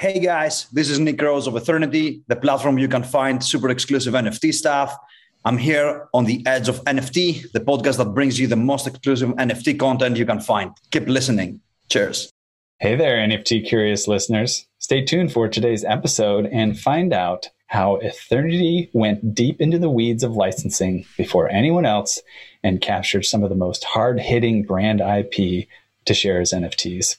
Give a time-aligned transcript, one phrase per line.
[0.00, 4.14] Hey guys, this is Nick Rose of Ethernity, the platform you can find super exclusive
[4.14, 4.96] NFT stuff.
[5.44, 9.28] I'm here on the edge of NFT, the podcast that brings you the most exclusive
[9.32, 10.70] NFT content you can find.
[10.90, 11.60] Keep listening.
[11.90, 12.32] Cheers.
[12.78, 14.66] Hey there, NFT curious listeners.
[14.78, 20.24] Stay tuned for today's episode and find out how Ethernity went deep into the weeds
[20.24, 22.22] of licensing before anyone else
[22.62, 25.68] and captured some of the most hard hitting brand IP
[26.06, 27.18] to share as NFTs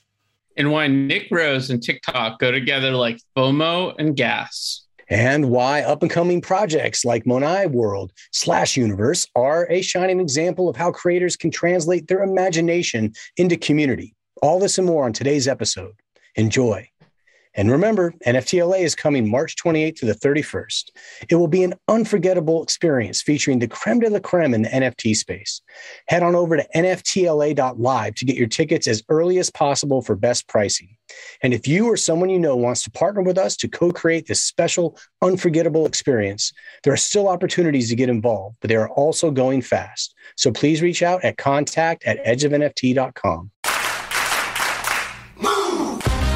[0.57, 4.85] and why Nick Rose and TikTok go together like FOMO and gas.
[5.09, 10.70] And why up and coming projects like Monai World slash Universe are a shining example
[10.70, 14.16] of how creators can translate their imagination into community.
[14.41, 15.94] All this and more on today's episode.
[16.35, 16.91] Enjoy.
[17.53, 20.91] And remember, NFTLA is coming March 28th to the 31st.
[21.29, 25.15] It will be an unforgettable experience featuring the creme de la creme in the NFT
[25.15, 25.61] space.
[26.07, 30.47] Head on over to NFTLA.live to get your tickets as early as possible for best
[30.47, 30.95] pricing.
[31.41, 34.27] And if you or someone you know wants to partner with us to co create
[34.27, 39.30] this special, unforgettable experience, there are still opportunities to get involved, but they are also
[39.30, 40.15] going fast.
[40.38, 43.52] So please reach out at contact at edgeofnft.com.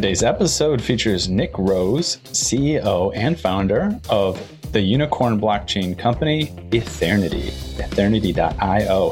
[0.00, 4.40] Today's episode features Nick Rose, CEO and founder of
[4.72, 7.48] the unicorn blockchain company Ethernity,
[7.78, 9.10] ethernity.io,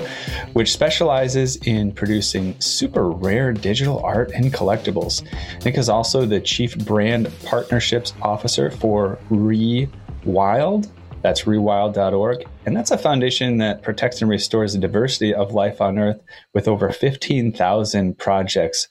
[0.55, 5.23] which specializes in producing super rare digital art and collectibles.
[5.63, 10.91] Nick is also the chief brand partnerships officer for Rewild.
[11.21, 12.49] That's rewild.org.
[12.65, 16.23] And that's a foundation that protects and restores the diversity of life on Earth
[16.55, 18.89] with over 15,000 projects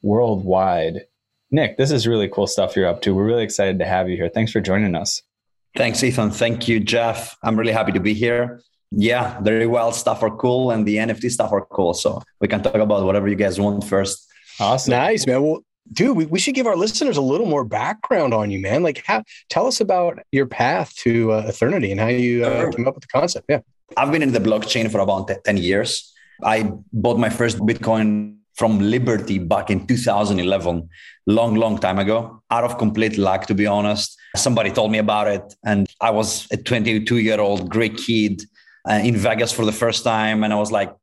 [0.00, 1.06] worldwide.
[1.50, 3.14] Nick, this is really cool stuff you're up to.
[3.14, 4.28] We're really excited to have you here.
[4.28, 5.22] Thanks for joining us.
[5.76, 6.30] Thanks, Ethan.
[6.30, 7.36] Thank you, Jeff.
[7.42, 8.60] I'm really happy to be here.
[8.92, 11.94] Yeah, very well stuff are cool and the NFT stuff are cool.
[11.94, 14.26] So we can talk about whatever you guys want first.
[14.58, 14.90] Awesome.
[14.90, 15.42] Nice, man.
[15.42, 18.82] Well, dude, we, we should give our listeners a little more background on you, man.
[18.82, 22.86] Like, how, tell us about your path to uh, Ethernity and how you uh, came
[22.86, 23.46] up with the concept.
[23.48, 23.60] Yeah.
[23.96, 26.12] I've been in the blockchain for about 10 years.
[26.42, 30.86] I bought my first Bitcoin from Liberty back in 2011,
[31.26, 34.18] long, long time ago, out of complete luck, to be honest.
[34.36, 35.54] Somebody told me about it.
[35.64, 38.42] And I was a 22 year old Greek kid
[38.86, 40.44] uh, in Vegas for the first time.
[40.44, 40.94] And I was like,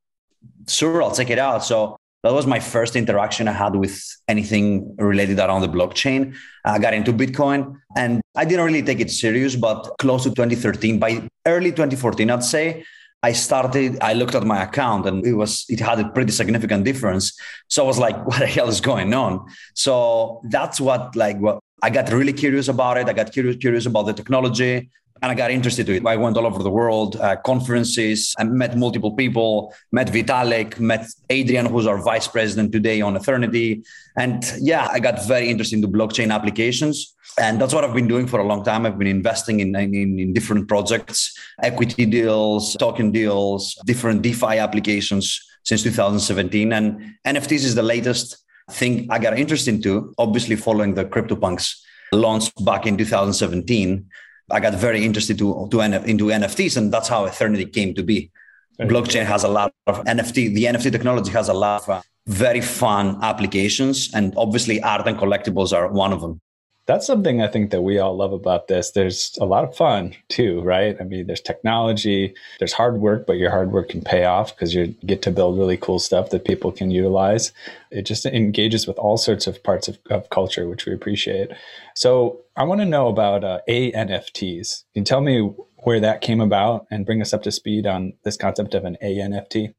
[0.68, 1.66] sure, I'll check it out.
[1.66, 3.98] So that was my first interaction I had with
[4.28, 6.36] anything related around the blockchain.
[6.64, 11.00] I got into Bitcoin and I didn't really take it serious, but close to 2013,
[11.00, 12.86] by early 2014, I'd say,
[13.24, 16.86] I started, I looked at my account and it was, it had a pretty significant
[16.86, 17.38] difference.
[17.68, 19.46] So I was like, what the hell is going on?
[19.74, 23.08] So that's what, like, what I got really curious about it.
[23.08, 24.90] I got curious, curious about the technology
[25.22, 26.06] and I got interested in it.
[26.06, 31.08] I went all over the world, uh, conferences, I met multiple people, met Vitalik, met
[31.30, 33.84] Adrian, who's our vice president today on Ethernity.
[34.18, 37.16] And yeah, I got very interested in the blockchain applications.
[37.40, 38.86] And that's what I've been doing for a long time.
[38.86, 45.40] I've been investing in, in, in different projects, equity deals, token deals, different DeFi applications
[45.64, 46.74] since 2017.
[46.74, 48.38] And NFTs is the latest
[48.72, 51.76] thing I got interested into, obviously following the CryptoPunks
[52.12, 54.06] launch back in 2017.
[54.50, 58.32] I got very interested to, to into NFTs, and that's how Ethernity came to be.
[58.80, 60.54] Blockchain has a lot of NFT.
[60.54, 65.18] The NFT technology has a lot of uh, very fun applications, and obviously, art and
[65.18, 66.40] collectibles are one of them
[66.88, 68.92] that's something I think that we all love about this.
[68.92, 70.96] There's a lot of fun too, right?
[71.00, 74.74] I mean, there's technology, there's hard work, but your hard work can pay off because
[74.74, 77.52] you get to build really cool stuff that people can utilize.
[77.92, 81.52] It just engages with all sorts of parts of, of culture, which we appreciate.
[81.94, 84.86] So I want to know about uh, ANFTs.
[84.94, 85.42] Can you tell me
[85.84, 88.96] where that came about and bring us up to speed on this concept of an
[89.04, 89.74] ANFT?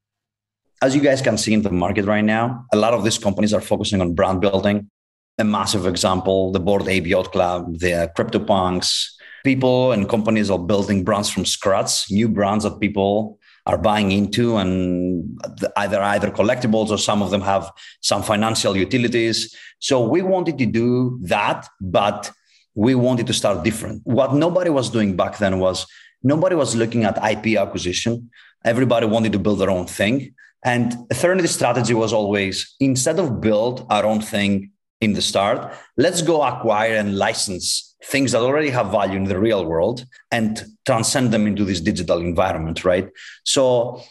[0.82, 3.54] As you guys can see in the market right now, a lot of these companies
[3.54, 4.90] are focusing on brand building
[5.38, 9.12] a massive example, the Bored Ape Yacht Club, the CryptoPunks.
[9.44, 14.56] People and companies are building brands from scratch, new brands that people are buying into
[14.56, 15.38] and
[15.76, 17.70] either either collectibles or some of them have
[18.00, 19.54] some financial utilities.
[19.78, 22.32] So we wanted to do that, but
[22.74, 24.00] we wanted to start different.
[24.04, 25.86] What nobody was doing back then was
[26.22, 28.30] nobody was looking at IP acquisition.
[28.64, 30.34] Everybody wanted to build their own thing.
[30.64, 35.72] And Ethernity strategy was always instead of build our own thing in the start.
[35.96, 40.64] Let's go acquire and license things that already have value in the real world and
[40.86, 43.08] transcend them into this digital environment, right?
[43.44, 44.02] So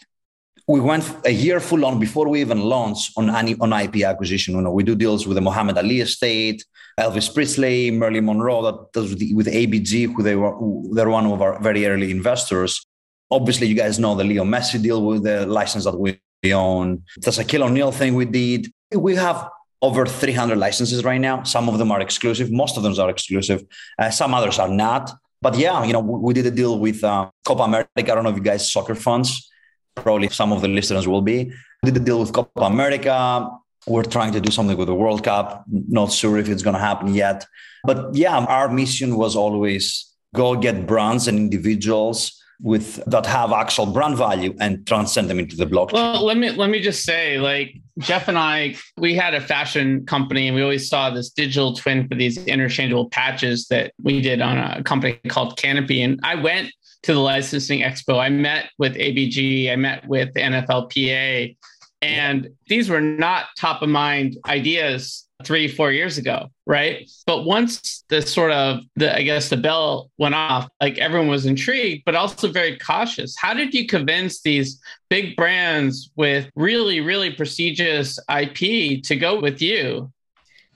[0.66, 4.54] we went a year full on before we even launched on any on IP acquisition.
[4.54, 6.62] You know, we do deals with the Muhammad Ali estate,
[7.00, 11.26] Elvis Presley, Marilyn Monroe, that does with, with ABG, who they were who they're one
[11.26, 12.84] of our very early investors.
[13.30, 16.20] Obviously, you guys know the Leo Messi deal with the license that we
[16.52, 17.02] own.
[17.16, 18.70] The Shaquille O'Neal thing we did.
[18.94, 19.48] We have
[19.80, 21.42] over 300 licenses right now.
[21.44, 22.50] Some of them are exclusive.
[22.50, 23.64] Most of them are exclusive.
[23.98, 25.12] Uh, some others are not.
[25.40, 27.90] But yeah, you know, we did a deal with uh, Copa America.
[27.96, 29.48] I don't know if you guys soccer fans,
[29.94, 31.52] Probably some of the listeners will be.
[31.82, 33.48] We did a deal with Copa America.
[33.86, 35.64] We're trying to do something with the World Cup.
[35.68, 37.44] Not sure if it's going to happen yet.
[37.84, 43.86] But yeah, our mission was always go get brands and individuals with that have actual
[43.86, 45.92] brand value and transcend them into the blockchain.
[45.92, 50.04] Well, let me let me just say, like Jeff and I, we had a fashion
[50.06, 54.40] company, and we always saw this digital twin for these interchangeable patches that we did
[54.40, 56.02] on a company called Canopy.
[56.02, 56.72] And I went
[57.04, 58.18] to the licensing expo.
[58.18, 59.70] I met with ABG.
[59.70, 61.56] I met with NFLPA,
[62.02, 67.08] and these were not top of mind ideas three, four years ago, right?
[67.26, 71.46] But once the sort of the I guess the bell went off, like everyone was
[71.46, 73.36] intrigued, but also very cautious.
[73.38, 79.62] How did you convince these big brands with really, really prestigious IP to go with
[79.62, 80.12] you?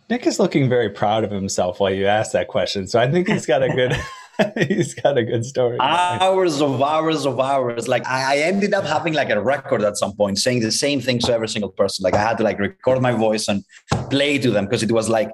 [0.09, 2.87] Nick is looking very proud of himself while you ask that question.
[2.87, 3.95] So I think he's got a good
[4.69, 5.79] he's got a good story.
[5.81, 7.89] Hours of hours of hours.
[7.89, 11.19] Like I, ended up having like a record at some point saying the same thing
[11.21, 12.03] to every single person.
[12.03, 13.65] Like I had to like record my voice and
[14.11, 15.31] play to them because it was like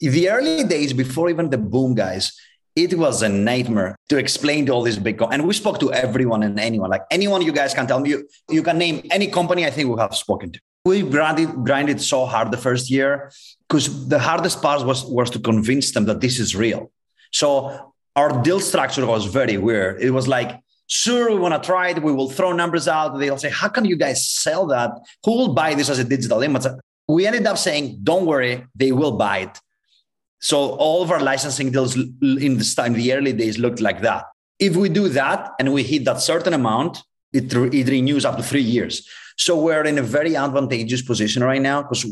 [0.00, 2.32] the early days before even the boom guys.
[2.76, 6.44] It was a nightmare to explain to all these big and we spoke to everyone
[6.44, 6.90] and anyone.
[6.90, 9.88] Like anyone you guys can tell me, you, you can name any company I think
[9.88, 10.60] we have spoken to.
[10.84, 13.32] We grinded, grinded so hard the first year
[13.68, 16.92] because the hardest part was was to convince them that this is real.
[17.32, 17.87] So
[18.18, 20.02] our deal structure was very weird.
[20.02, 20.50] It was like,
[20.88, 22.02] sure, we want to try it.
[22.02, 23.16] We will throw numbers out.
[23.20, 24.90] They'll say, how can you guys sell that?
[25.24, 26.66] Who will buy this as a digital image?
[27.06, 29.54] We ended up saying, don't worry, they will buy it.
[30.40, 30.56] So
[30.86, 34.24] all of our licensing deals in the time, the early days looked like that.
[34.58, 36.98] If we do that and we hit that certain amount,
[37.32, 39.08] it, it renews up to three years.
[39.36, 42.02] So we're in a very advantageous position right now because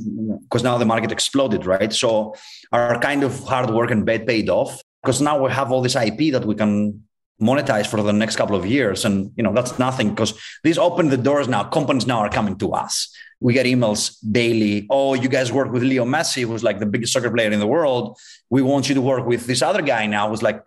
[0.44, 1.92] because now the market exploded, right?
[1.92, 2.36] So
[2.70, 5.94] our kind of hard work and bet paid off because now we have all this
[5.94, 7.04] IP that we can
[7.40, 9.04] monetize for the next couple of years.
[9.04, 11.62] And you know, that's nothing because these open the doors now.
[11.62, 13.14] Companies now are coming to us.
[13.38, 14.88] We get emails daily.
[14.90, 17.66] Oh, you guys work with Leo Messi, who's like the biggest soccer player in the
[17.68, 18.18] world.
[18.50, 20.60] We want you to work with this other guy now, who's like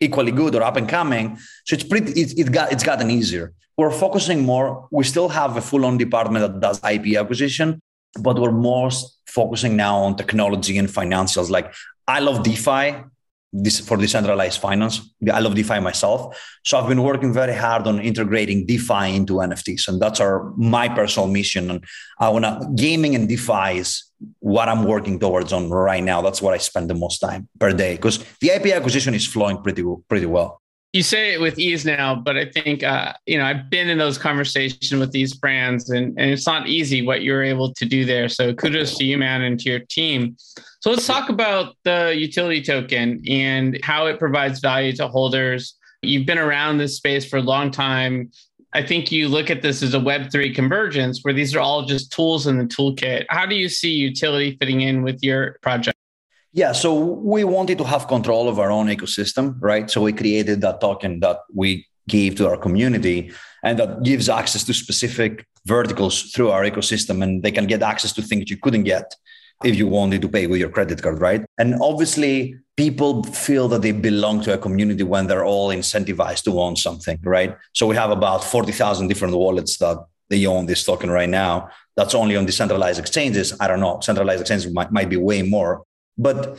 [0.00, 1.36] equally good or up and coming.
[1.66, 2.18] So it's pretty.
[2.18, 3.52] It, it got it's gotten easier.
[3.76, 4.88] We're focusing more.
[4.90, 7.82] We still have a full-on department that does IP acquisition,
[8.18, 8.88] but we're more
[9.26, 11.50] focusing now on technology and financials.
[11.50, 11.74] Like
[12.08, 13.04] I love DeFi
[13.62, 15.14] this for decentralized finance.
[15.32, 16.36] I love DeFi myself.
[16.64, 19.88] So I've been working very hard on integrating DeFi into NFTs.
[19.88, 21.70] And that's our my personal mission.
[21.70, 21.84] And
[22.18, 24.04] I wanna gaming and DeFi is
[24.40, 26.22] what I'm working towards on right now.
[26.22, 27.96] That's what I spend the most time per day.
[27.96, 30.60] Because the IP acquisition is flowing pretty pretty well
[30.96, 33.98] you say it with ease now, but I think uh, you know I've been in
[33.98, 38.06] those conversations with these brands, and, and it's not easy what you're able to do
[38.06, 38.28] there.
[38.28, 40.36] So kudos to you, man, and to your team.
[40.80, 45.74] So let's talk about the utility token and how it provides value to holders.
[46.00, 48.30] You've been around this space for a long time.
[48.72, 52.12] I think you look at this as a Web3 convergence where these are all just
[52.12, 53.26] tools in the toolkit.
[53.28, 55.95] How do you see utility fitting in with your project?
[56.56, 59.90] Yeah, so we wanted to have control of our own ecosystem, right?
[59.90, 63.30] So we created that token that we gave to our community
[63.62, 68.14] and that gives access to specific verticals through our ecosystem and they can get access
[68.14, 69.14] to things you couldn't get
[69.64, 71.44] if you wanted to pay with your credit card, right?
[71.58, 76.58] And obviously, people feel that they belong to a community when they're all incentivized to
[76.58, 77.54] own something, right?
[77.74, 79.98] So we have about 40,000 different wallets that
[80.30, 81.68] they own this token right now.
[81.96, 83.52] That's only on decentralized exchanges.
[83.60, 84.00] I don't know.
[84.00, 85.84] Centralized exchanges might, might be way more.
[86.18, 86.58] But,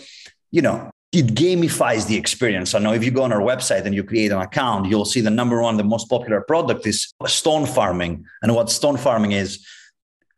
[0.51, 2.75] you know, it gamifies the experience.
[2.75, 5.21] I know if you go on our website and you create an account, you'll see
[5.21, 8.25] the number one, the most popular product is stone farming.
[8.41, 9.65] And what stone farming is,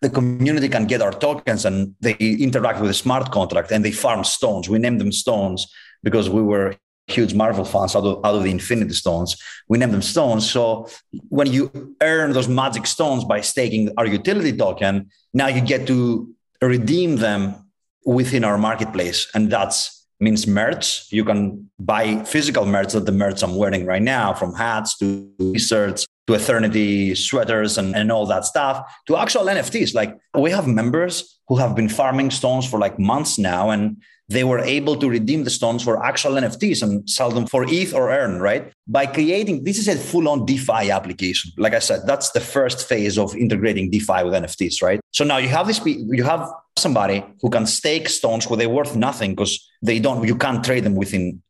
[0.02, 3.92] the community can get our tokens and they interact with a smart contract and they
[3.92, 4.70] farm stones.
[4.70, 5.68] We name them stones
[6.04, 6.76] because we were
[7.08, 9.36] huge Marvel fans out of, out of the Infinity Stones.
[9.68, 10.50] We name them stones.
[10.50, 10.88] So
[11.30, 16.34] when you earn those magic stones by staking our utility token, now you get to
[16.62, 17.69] redeem them
[18.14, 19.28] within our marketplace.
[19.34, 21.08] And that's means merch.
[21.12, 25.32] You can buy physical merch that the merch I'm wearing right now, from hats to
[25.40, 29.94] t-shirts to Ethernity sweaters and, and all that stuff to actual NFTs.
[29.96, 33.98] Like we have members who have been farming stones for like months now and
[34.30, 37.94] they were able to redeem the stones for actual NFTs and sell them for ETH
[37.94, 38.72] or earn, right?
[38.88, 41.52] By creating this is a full-on DeFi application.
[41.58, 45.00] Like I said, that's the first phase of integrating DeFi with NFTs, right?
[45.12, 48.96] So now you have this you have somebody who can stake stones where they're worth
[48.96, 51.42] nothing because they don't you can't trade them within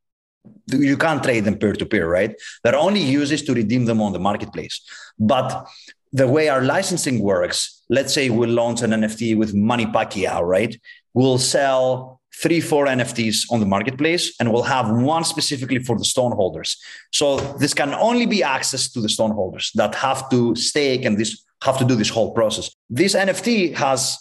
[0.68, 2.34] you can't trade them peer to peer, right?
[2.64, 4.82] Their only use is to redeem them on the marketplace.
[5.20, 5.68] But
[6.14, 10.80] the way our licensing works, let's say we launch an NFT with Manny Pacquiao, right?
[11.14, 16.06] We'll sell three, four NFTs on the marketplace, and we'll have one specifically for the
[16.06, 16.78] stone holders.
[17.12, 21.18] So this can only be accessed to the stone holders that have to stake and
[21.18, 22.72] this have to do this whole process.
[22.90, 24.18] This NFT has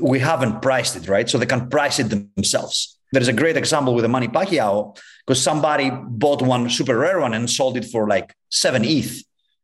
[0.00, 2.98] we haven't priced it right, so they can price it themselves.
[3.12, 4.96] There is a great example with the Manny Pacquiao
[5.26, 9.22] because somebody bought one super rare one and sold it for like seven ETH.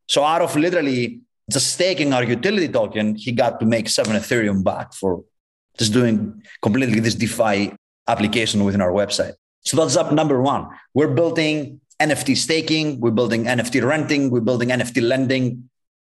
[0.08, 1.20] So out of literally
[1.50, 5.24] just staking our utility token, he got to make seven Ethereum back for
[5.78, 7.74] just doing completely this DeFi
[8.08, 9.34] application within our website.
[9.60, 10.68] So that's up number one.
[10.92, 15.70] We're building NFT staking, we're building NFT renting, we're building NFT lending.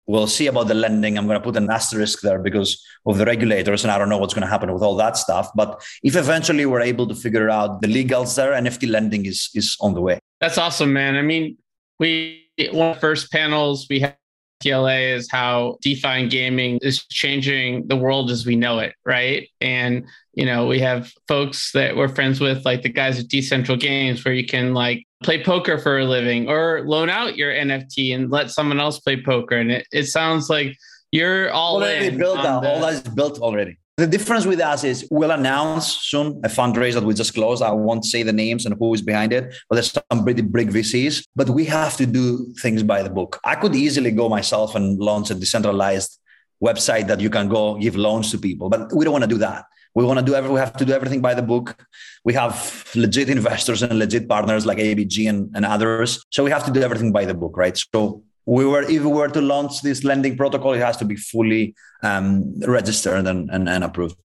[0.07, 1.17] We'll see about the lending.
[1.17, 4.19] I'm going to put an asterisk there because of the regulators, and I don't know
[4.19, 5.51] what's going to happen with all that stuff.
[5.55, 9.77] But if eventually we're able to figure out the legals there, NFT lending is is
[9.81, 10.19] on the way.
[10.41, 11.15] That's awesome, man.
[11.15, 11.59] I mean,
[12.01, 14.17] we one of the first panels we had
[14.63, 19.49] TLA is how DeFi gaming is changing the world as we know it, right?
[19.61, 23.79] And you know, we have folks that we're friends with, like the guys at Decentral
[23.79, 28.15] Games, where you can like play poker for a living or loan out your NFT
[28.15, 29.57] and let someone else play poker.
[29.57, 30.77] And it, it sounds like
[31.11, 32.63] you're all already in built out.
[32.63, 33.77] the- All that is built already.
[34.01, 37.63] The difference with us is we'll announce soon a fundraiser that we just closed.
[37.63, 40.71] I won't say the names and who is behind it, but there's some pretty big
[40.71, 41.27] VCs.
[41.37, 43.39] But we have to do things by the book.
[43.45, 46.19] I could easily go myself and launch a decentralized
[46.65, 49.37] website that you can go give loans to people, but we don't want to do
[49.37, 49.67] that.
[49.95, 51.77] We want to do every, we have to do everything by the book.
[52.25, 56.25] We have legit investors and legit partners like ABG and, and others.
[56.31, 57.77] So we have to do everything by the book, right?
[57.95, 61.15] So we were if we were to launch this lending protocol, it has to be
[61.15, 64.17] fully um, registered and, and, and approved.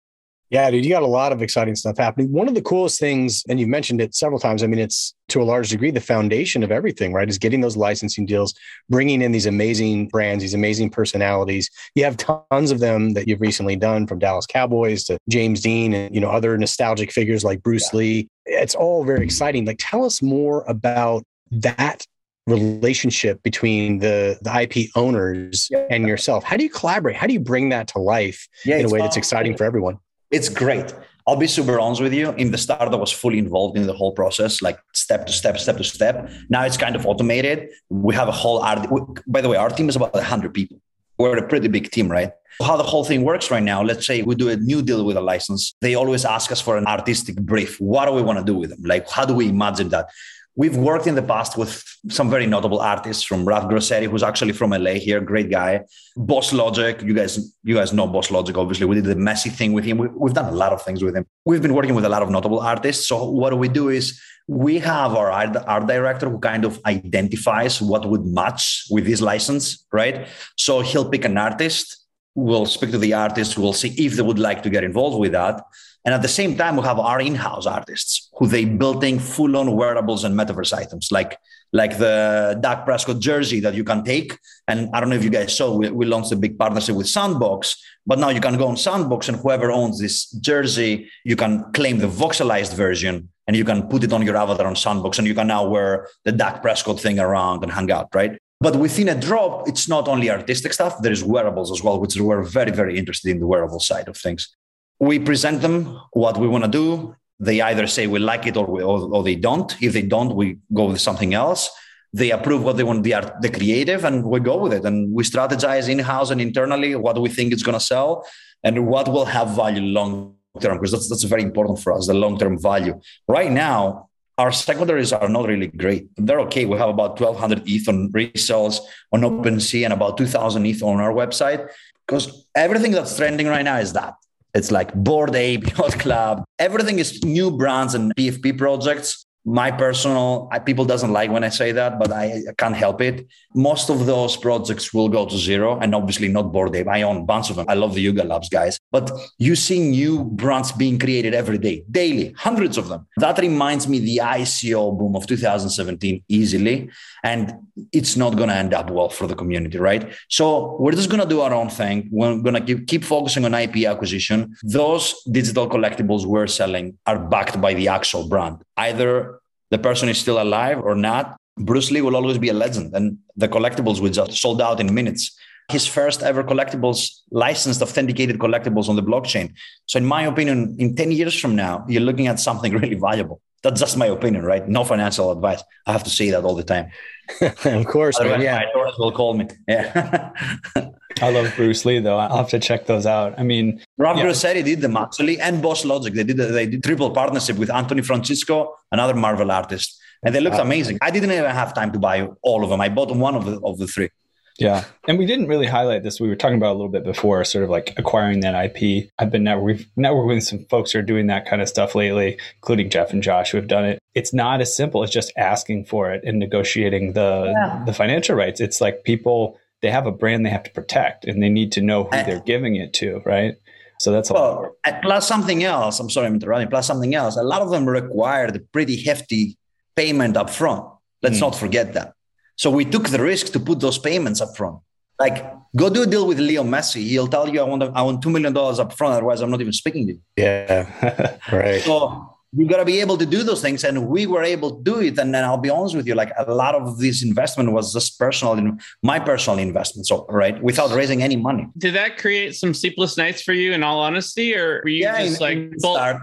[0.48, 2.32] Yeah, dude, you got a lot of exciting stuff happening.
[2.32, 4.62] One of the coolest things, and you've mentioned it several times.
[4.62, 7.28] I mean, it's to a large degree the foundation of everything, right?
[7.28, 8.54] Is getting those licensing deals,
[8.88, 11.68] bringing in these amazing brands, these amazing personalities.
[11.94, 15.92] You have tons of them that you've recently done, from Dallas Cowboys to James Dean,
[15.92, 17.98] and you know other nostalgic figures like Bruce yeah.
[17.98, 18.28] Lee.
[18.46, 19.66] It's all very exciting.
[19.66, 22.06] Like, tell us more about that
[22.46, 25.86] relationship between the the IP owners yeah.
[25.90, 26.44] and yourself.
[26.44, 27.16] How do you collaborate?
[27.16, 29.98] How do you bring that to life yeah, in a way that's exciting for everyone?
[30.30, 30.94] It's great.
[31.26, 32.32] I'll be super honest with you.
[32.32, 35.58] In the start, I was fully involved in the whole process, like step to step,
[35.58, 36.30] step to step.
[36.50, 37.70] Now it's kind of automated.
[37.88, 38.86] We have a whole art.
[39.26, 40.78] By the way, our team is about 100 people.
[41.16, 42.32] We're a pretty big team, right?
[42.60, 45.16] How the whole thing works right now, let's say we do a new deal with
[45.16, 45.74] a license.
[45.80, 47.80] They always ask us for an artistic brief.
[47.80, 48.82] What do we want to do with them?
[48.82, 50.10] Like, how do we imagine that?
[50.56, 54.52] We've worked in the past with some very notable artists from Ralph Grossetti, who's actually
[54.52, 55.80] from LA here, great guy.
[56.16, 58.86] Boss Logic, you guys, you guys know Boss Logic, obviously.
[58.86, 59.98] We did the Messi thing with him.
[59.98, 61.26] We, we've done a lot of things with him.
[61.44, 63.08] We've been working with a lot of notable artists.
[63.08, 67.82] So what we do is we have our art, art director who kind of identifies
[67.82, 70.28] what would match with this license, right?
[70.56, 72.04] So he'll pick an artist.
[72.36, 73.58] We'll speak to the artist.
[73.58, 75.62] We'll see if they would like to get involved with that.
[76.04, 80.24] And at the same time, we have our in-house artists who they building full-on wearables
[80.24, 81.38] and metaverse items, like
[81.74, 84.38] like the Dak Prescott jersey that you can take.
[84.68, 87.08] And I don't know if you guys saw, we, we launched a big partnership with
[87.08, 91.72] Sandbox, but now you can go on Sandbox and whoever owns this jersey, you can
[91.72, 95.26] claim the voxelized version and you can put it on your avatar on Sandbox and
[95.26, 98.38] you can now wear the Dak Prescott thing around and hang out, right?
[98.60, 102.14] But within a drop, it's not only artistic stuff, there is wearables as well, which
[102.16, 104.54] we're very, very interested in the wearable side of things
[105.00, 107.16] we present them what we want to do.
[107.40, 109.74] They either say we like it or, we, or, or, they don't.
[109.82, 111.70] If they don't, we go with something else.
[112.12, 114.84] They approve what they want, the art, the creative, and we go with it.
[114.84, 118.24] And we strategize in house and internally what we think it's going to sell
[118.62, 122.14] and what will have value long term, because that's, that's very important for us, the
[122.14, 123.00] long term value.
[123.26, 124.08] Right now,
[124.38, 126.08] our secondaries are not really great.
[126.16, 126.64] They're okay.
[126.66, 128.80] We have about 1,200 ETH on resales
[129.12, 129.40] on mm-hmm.
[129.40, 131.68] OpenSea and about 2,000 ETH on our website
[132.06, 134.14] because everything that's trending right now is that
[134.54, 136.44] it's like Bored Ape, Yacht Club.
[136.58, 139.26] Everything is new brands and PFP projects.
[139.44, 143.00] My personal I, people doesn't like when i say that but I, I, can't help
[143.02, 143.26] it.
[143.54, 147.22] Most of those projects will go to zero and obviously not ape i own a
[147.22, 147.66] bunch of them.
[147.68, 151.84] I love the yuga labs guys but you see new brands being created every day
[151.90, 153.06] daily hundreds of them.
[153.18, 156.90] That reminds me the ico boom of 2017 easily
[157.22, 157.54] and
[157.92, 160.14] it's not going to end up well for the community right?
[160.28, 162.08] So we're just going to do our own thing.
[162.10, 164.56] We're going to keep, keep focusing on ip acquisition.
[164.62, 169.33] Those digital collectibles we're selling are backed by the actual brand either
[169.70, 172.94] the person is still alive or not, Bruce Lee will always be a legend.
[172.94, 175.36] And the collectibles we just sold out in minutes.
[175.70, 179.54] His first ever collectibles, licensed, authenticated collectibles on the blockchain.
[179.86, 183.40] So, in my opinion, in 10 years from now, you're looking at something really valuable.
[183.64, 184.68] That's just my opinion, right?
[184.68, 185.62] No financial advice.
[185.86, 186.90] I have to say that all the time.
[187.40, 188.20] of course.
[188.20, 188.58] Man, yeah.
[188.58, 189.48] My daughters will call me.
[189.66, 190.30] Yeah.
[191.22, 192.18] I love Bruce Lee though.
[192.18, 193.38] I'll have to check those out.
[193.38, 194.24] I mean, Rob yeah.
[194.24, 196.12] Grossetti did them actually, and Boss Logic.
[196.12, 200.56] They did they did triple partnership with Anthony Francisco, another Marvel artist, and they looked
[200.56, 200.62] wow.
[200.62, 200.98] amazing.
[201.00, 202.80] I didn't even have time to buy all of them.
[202.80, 204.10] I bought one of the of the three.
[204.58, 204.84] Yeah.
[205.08, 206.20] And we didn't really highlight this.
[206.20, 209.10] We were talking about a little bit before, sort of like acquiring that IP.
[209.18, 211.94] I've been network, we've networked with some folks who are doing that kind of stuff
[211.94, 213.98] lately, including Jeff and Josh who have done it.
[214.14, 217.82] It's not as simple as just asking for it and negotiating the yeah.
[217.84, 218.60] the financial rights.
[218.60, 221.82] It's like people they have a brand they have to protect and they need to
[221.82, 223.56] know who they're giving it to, right?
[223.98, 226.00] So that's a well, plus something else.
[226.00, 226.68] I'm sorry, I'm interrupting.
[226.68, 227.36] Plus something else.
[227.36, 229.56] A lot of them require the pretty hefty
[229.96, 230.86] payment up front.
[231.22, 231.42] Let's mm.
[231.42, 232.13] not forget that.
[232.56, 234.78] So we took the risk to put those payments up front.
[235.18, 235.44] Like,
[235.76, 237.02] go do a deal with Leo Messi.
[237.02, 239.14] He'll tell you, I want, I want $2 million up front.
[239.14, 240.20] Otherwise, I'm not even speaking to you.
[240.36, 241.38] Yeah.
[241.52, 241.82] right.
[241.82, 244.82] So you got to be able to do those things and we were able to
[244.82, 247.72] do it and then i'll be honest with you like a lot of this investment
[247.72, 252.16] was just personal in my personal investment so right without raising any money did that
[252.16, 255.46] create some sleepless nights for you in all honesty or were you yeah, just in,
[255.46, 256.22] like in the start,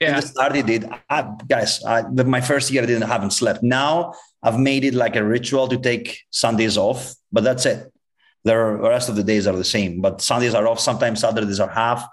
[0.00, 0.10] yeah.
[0.10, 3.32] in the start it did I, guys I, the, my first year i didn't haven't
[3.32, 7.92] slept now i've made it like a ritual to take sundays off but that's it
[8.44, 11.70] the rest of the days are the same but sundays are off sometimes saturdays are
[11.70, 12.06] half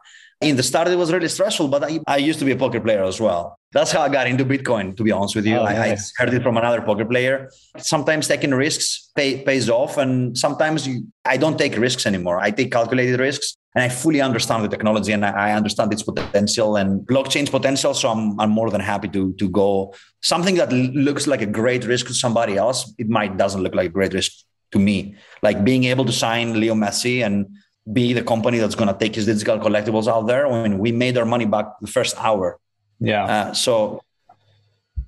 [0.44, 2.82] in the start, it was really stressful, but I, I, used to be a poker
[2.82, 3.58] player as well.
[3.72, 5.58] That's how I got into Bitcoin, to be honest with you.
[5.58, 6.14] Oh, nice.
[6.20, 7.50] I, I, heard it from another poker player.
[7.78, 12.40] Sometimes taking risks pay, pays off, and sometimes you, I don't take risks anymore.
[12.40, 16.04] I take calculated risks, and I fully understand the technology and I, I understand its
[16.04, 17.94] potential and blockchain's potential.
[17.94, 21.86] So I'm, I'm more than happy to, to go something that looks like a great
[21.86, 22.94] risk to somebody else.
[22.98, 24.32] It might doesn't look like a great risk
[24.72, 25.16] to me.
[25.42, 27.48] Like being able to sign Leo Messi and
[27.92, 31.18] be the company that's going to take his digital collectibles out there when we made
[31.18, 32.60] our money back the first hour.
[33.00, 33.26] Yeah.
[33.26, 34.02] Uh, so.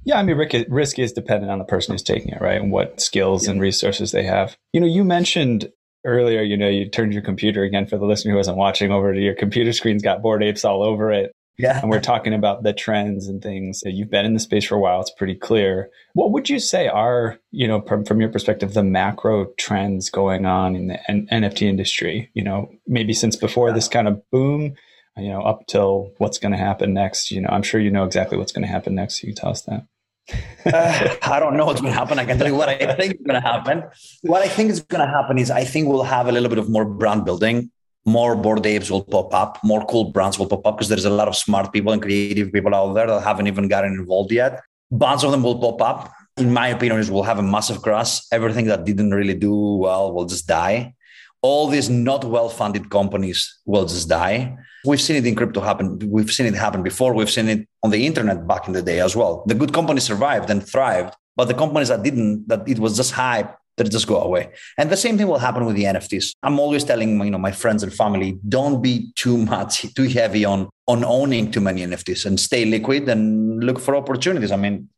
[0.04, 0.38] Yeah, I mean,
[0.70, 2.62] risk is dependent on the person who's taking it, right?
[2.62, 3.52] And what skills yeah.
[3.52, 4.56] and resources they have.
[4.72, 5.72] You know, you mentioned
[6.06, 9.14] earlier, you know, you turned your computer again for the listener who wasn't watching over
[9.14, 11.32] to your computer screen's got bored apes all over it.
[11.58, 11.80] Yeah.
[11.82, 13.80] And we're talking about the trends and things.
[13.80, 15.00] So you've been in the space for a while.
[15.00, 15.90] It's pretty clear.
[16.14, 20.46] What would you say are, you know, from, from your perspective, the macro trends going
[20.46, 22.30] on in the N- NFT industry?
[22.34, 23.76] You know, maybe since before yeah.
[23.76, 24.76] this kind of boom,
[25.18, 27.32] you know, up till what's going to happen next.
[27.32, 29.24] You know, I'm sure you know exactly what's going to happen next.
[29.24, 29.86] You can tell us that.
[30.32, 32.20] Uh, I don't know what's going to happen.
[32.20, 33.84] I can tell you what I think is going to happen.
[34.22, 36.58] What I think is going to happen is I think we'll have a little bit
[36.58, 37.72] of more brand building
[38.06, 41.10] more bored apes will pop up, more cool brands will pop up because there's a
[41.10, 44.62] lot of smart people and creative people out there that haven't even gotten involved yet.
[44.92, 46.14] Bunch of them will pop up.
[46.38, 48.22] In my opinion, is we'll have a massive crash.
[48.32, 50.94] Everything that didn't really do well will just die.
[51.42, 54.56] All these not well-funded companies will just die.
[54.86, 56.00] We've seen it in crypto happen.
[56.10, 57.14] We've seen it happen before.
[57.14, 59.44] We've seen it on the internet back in the day as well.
[59.48, 63.12] The good companies survived and thrived, but the companies that didn't, that it was just
[63.12, 64.52] hype that it just go away.
[64.78, 66.36] And the same thing will happen with the NFTs.
[66.44, 70.46] I'm always telling you know my friends and family, don't be too much too heavy
[70.46, 74.52] on on owning too many NFTs and stay liquid and look for opportunities.
[74.52, 74.90] I mean,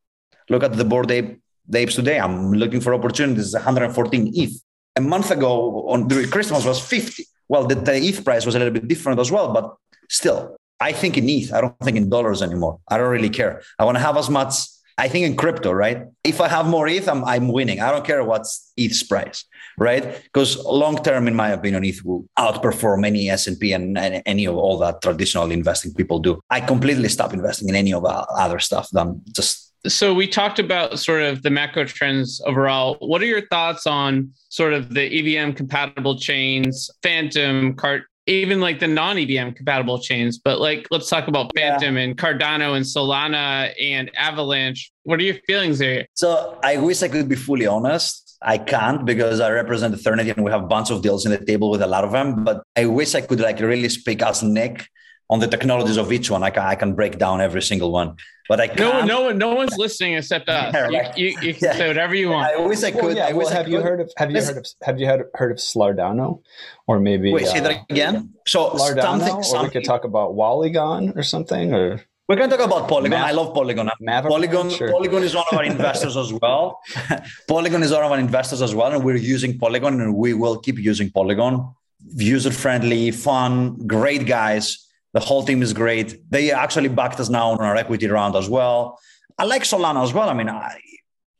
[0.50, 2.20] look at the bored ape the apes today.
[2.20, 3.54] I'm looking for opportunities.
[3.54, 4.62] 114 ETH.
[4.96, 7.26] A month ago on during Christmas was 50.
[7.50, 9.76] Well, the, ETH price was a little bit different as well, but
[10.10, 11.54] still, I think in ETH.
[11.54, 12.80] I don't think in dollars anymore.
[12.88, 13.62] I don't really care.
[13.80, 14.54] I want to have as much
[15.00, 16.08] I think in crypto, right?
[16.24, 17.80] If I have more ETH, I'm, I'm winning.
[17.80, 19.46] I don't care what's ETH's price,
[19.78, 20.24] right?
[20.24, 24.56] Because long term, in my opinion, ETH will outperform any S&P and, and any of
[24.56, 26.42] all that traditional investing people do.
[26.50, 31.00] I completely stop investing in any of other stuff than just so we talked about
[31.00, 32.98] sort of the macro trends overall.
[33.00, 38.80] What are your thoughts on sort of the EVM compatible chains, Fantom, Cart, even like
[38.80, 40.38] the non-EVM compatible chains.
[40.38, 42.04] But like, let's talk about Fantom yeah.
[42.04, 44.92] and Cardano and Solana and Avalanche.
[45.04, 46.06] What are your feelings there?
[46.14, 48.38] So I wish I could be fully honest.
[48.42, 51.44] I can't because I represent Ethernity and we have a bunch of deals in the
[51.44, 52.44] table with a lot of them.
[52.44, 54.88] But I wish I could like really speak as Nick
[55.30, 56.44] on the technologies of each one.
[56.44, 58.16] I can, I can break down every single one.
[58.50, 60.74] But I no one, no one, no one's listening except us.
[60.74, 61.18] Yeah, right.
[61.18, 61.74] you, you, you, can yeah.
[61.74, 62.54] say whatever you want.
[62.54, 63.04] I wish I could.
[63.04, 65.26] Well, yeah, I well, have you heard of have you heard of have you heard,
[65.34, 66.42] heard of Slardano,
[66.88, 68.34] or maybe wait, uh, say that again.
[68.48, 72.50] So Slardano, something, something, or we could talk about Polygon or something, or we're going
[72.50, 73.22] to talk about Polygon.
[73.22, 73.90] I love Polygon.
[74.02, 74.92] Maverick, Polygon, sure.
[74.92, 76.82] Polygon is one of our investors as well.
[77.48, 80.58] Polygon is one of our investors as well, and we're using Polygon, and we will
[80.58, 81.74] keep using Polygon.
[82.16, 84.87] User friendly, fun, great guys.
[85.14, 86.20] The whole team is great.
[86.30, 89.00] They actually backed us now on our equity round as well.
[89.38, 90.30] I like Solana as well.
[90.30, 90.80] I mean, I,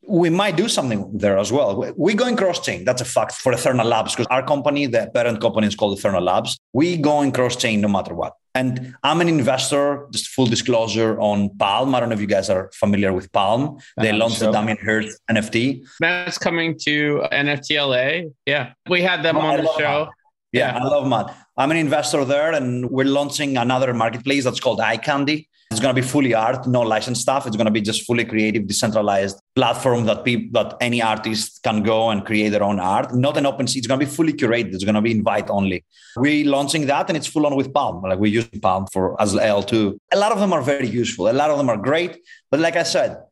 [0.08, 1.94] we might do something there as well.
[1.98, 2.86] We're going cross chain.
[2.86, 6.24] That's a fact for Eternal Labs because our company, the parent company, is called Eternal
[6.24, 6.58] Labs.
[6.74, 8.34] We going cross chain no matter what.
[8.56, 11.94] And I'm an investor, just full disclosure on Palm.
[11.94, 13.78] I don't know if you guys are familiar with Palm.
[13.98, 14.52] They uh, launched sure.
[14.52, 15.86] the Damien Hirst NFT.
[16.00, 18.34] That's coming to NFTLA.
[18.48, 18.74] Yeah.
[18.90, 20.10] We had them oh, on the show.
[20.58, 21.36] Yeah, I love Matt.
[21.58, 25.48] I'm an investor there, and we're launching another marketplace that's called iCandy.
[25.70, 27.46] It's going to be fully art, no license stuff.
[27.46, 31.84] It's going to be just fully creative, decentralized platform that people that any artist can
[31.84, 33.14] go and create their own art.
[33.14, 33.80] Not an open sea.
[33.80, 34.74] It's going to be fully curated.
[34.74, 35.84] It's going to be invite only.
[36.16, 38.02] We're launching that, and it's full on with Palm.
[38.02, 39.98] Like we use Palm for as L2.
[40.14, 41.30] A lot of them are very useful.
[41.30, 42.18] A lot of them are great.
[42.50, 43.24] But like I said,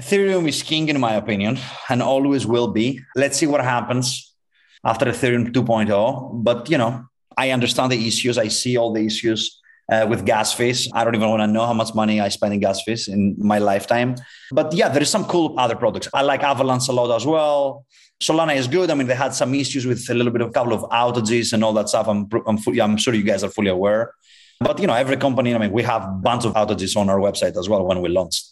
[0.00, 3.00] Ethereum is king in my opinion, and always will be.
[3.16, 4.35] Let's see what happens
[4.84, 6.44] after Ethereum 2.0.
[6.44, 8.38] But you know, I understand the issues.
[8.38, 9.60] I see all the issues
[9.90, 10.88] uh, with gas fees.
[10.92, 13.36] I don't even want to know how much money I spend in gas fees in
[13.38, 14.16] my lifetime.
[14.52, 16.08] But yeah, there is some cool other products.
[16.12, 17.84] I like Avalanche a lot as well.
[18.22, 18.90] Solana is good.
[18.90, 21.52] I mean, they had some issues with a little bit of a couple of outages
[21.52, 22.08] and all that stuff.
[22.08, 24.14] I'm, I'm, I'm sure you guys are fully aware.
[24.58, 25.54] But you know, every company.
[25.54, 28.46] I mean, we have bunch of outages on our website as well when we launched.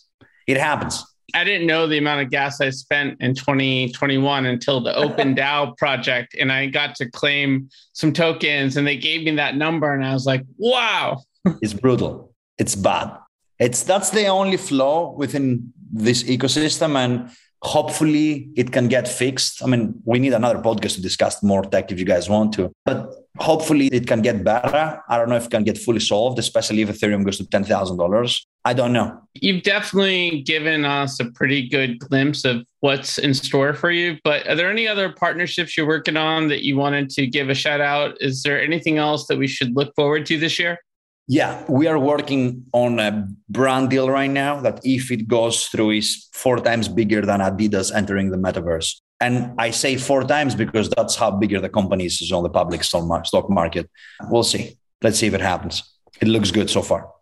[0.47, 1.03] It happens.
[1.35, 5.77] I didn't know the amount of gas I spent in 2021 until the Open DAO
[5.77, 6.37] project.
[6.39, 9.93] And I got to claim some tokens and they gave me that number.
[9.93, 11.21] And I was like, wow.
[11.61, 12.33] it's brutal.
[12.57, 13.19] It's bad.
[13.59, 16.97] It's that's the only flaw within this ecosystem.
[16.97, 17.31] And
[17.63, 19.63] hopefully it can get fixed.
[19.63, 22.71] I mean, we need another podcast to discuss more tech if you guys want to.
[22.85, 25.03] But hopefully it can get better.
[25.09, 28.41] I don't know if it can get fully solved, especially if Ethereum goes to $10,000.
[28.65, 29.21] I don't know.
[29.35, 34.17] You've definitely given us a pretty good glimpse of what's in store for you.
[34.25, 37.55] But are there any other partnerships you're working on that you wanted to give a
[37.55, 38.17] shout out?
[38.21, 40.79] Is there anything else that we should look forward to this year?
[41.27, 45.93] Yeah, we are working on a brand deal right now that if it goes through
[45.93, 49.01] is four times bigger than Adidas entering the metaverse.
[49.21, 52.85] And I say four times because that's how bigger the company is on the public
[52.85, 53.91] stock market.
[54.29, 54.79] We'll see.
[55.03, 55.83] Let's see if it happens.
[56.21, 57.14] It looks good so far.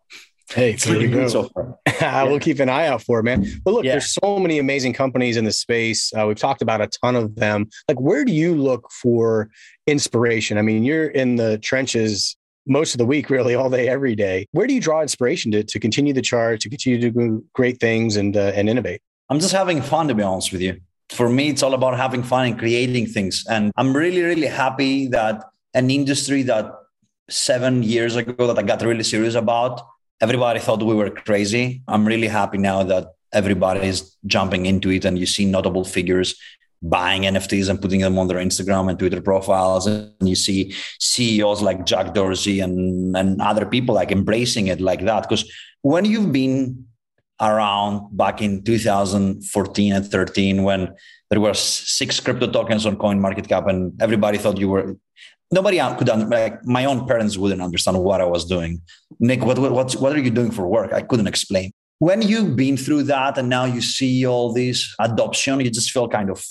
[0.55, 1.79] Hey, good so far.
[1.87, 2.25] yeah.
[2.25, 3.47] we'll keep an eye out for it, man.
[3.65, 3.93] But look, yeah.
[3.93, 6.13] there's so many amazing companies in the space.
[6.13, 7.69] Uh, we've talked about a ton of them.
[7.89, 9.51] Like, where do you look for
[9.87, 10.59] inspiration?
[10.59, 12.37] I mean, you're in the trenches
[12.67, 14.47] most of the week, really, all day, every day.
[14.53, 17.81] Where do you draw inspiration to, to continue the charge, to continue to do great
[17.81, 19.01] things and, uh, and innovate?
[19.31, 20.81] I'm just having fun, to be honest with you.
[21.09, 23.45] For me, it's all about having fun and creating things.
[23.49, 26.73] And I'm really, really happy that an industry that
[27.29, 29.81] seven years ago that I got really serious about,
[30.21, 31.83] everybody thought we were crazy.
[31.89, 36.35] I'm really happy now that everybody is jumping into it and you see notable figures
[36.83, 39.87] buying NFTs and putting them on their Instagram and Twitter profiles.
[39.87, 45.05] And you see CEOs like Jack Dorsey and, and other people like embracing it like
[45.05, 45.23] that.
[45.23, 45.51] Because
[45.83, 46.87] when you've been
[47.41, 50.95] around back in 2014 and 13, when
[51.31, 54.97] there were six crypto tokens on coin market cap and everybody thought you were
[55.53, 58.81] nobody could like my own parents wouldn't understand what I was doing.
[59.21, 60.93] Nick, what what what are you doing for work?
[60.93, 61.71] I couldn't explain.
[61.99, 66.09] When you've been through that and now you see all this adoption, you just feel
[66.09, 66.45] kind of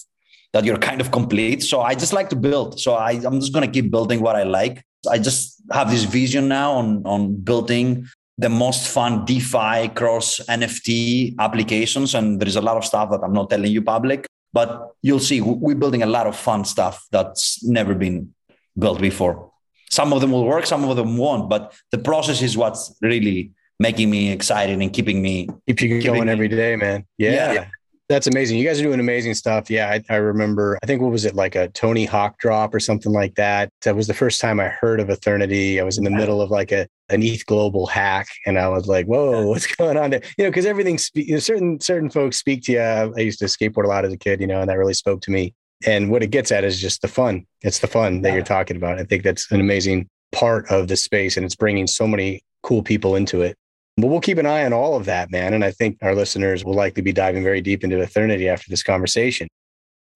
[0.53, 1.63] that you're kind of complete.
[1.63, 2.79] So I just like to build.
[2.79, 4.83] So I, I'm just going to keep building what I like.
[5.09, 11.35] I just have this vision now on, on building the most fun DeFi cross NFT
[11.39, 12.15] applications.
[12.15, 15.19] And there is a lot of stuff that I'm not telling you public, but you'll
[15.19, 18.33] see we're building a lot of fun stuff that's never been
[18.77, 19.51] built before.
[19.89, 23.51] Some of them will work, some of them won't, but the process is what's really
[23.79, 27.05] making me excited and keeping me keep you going every day, man.
[27.17, 27.53] Yeah.
[27.53, 27.67] yeah.
[28.11, 28.57] That's amazing.
[28.57, 29.69] You guys are doing amazing stuff.
[29.69, 30.77] Yeah, I, I, remember.
[30.83, 33.69] I think what was it like a Tony Hawk drop or something like that.
[33.83, 35.79] That was the first time I heard of Ethernity.
[35.79, 38.87] I was in the middle of like a an ETH global hack, and I was
[38.87, 40.21] like, "Whoa, what's going on?" There?
[40.37, 40.97] You know, because everything.
[40.97, 42.81] Spe- you know, certain certain folks speak to you.
[42.81, 45.21] I used to skateboard a lot as a kid, you know, and that really spoke
[45.21, 45.55] to me.
[45.85, 47.45] And what it gets at is just the fun.
[47.61, 48.35] It's the fun that yeah.
[48.35, 48.99] you're talking about.
[48.99, 52.83] I think that's an amazing part of the space, and it's bringing so many cool
[52.83, 53.57] people into it.
[53.97, 55.53] But we'll keep an eye on all of that, man.
[55.53, 58.83] And I think our listeners will likely be diving very deep into Ethernity after this
[58.83, 59.47] conversation.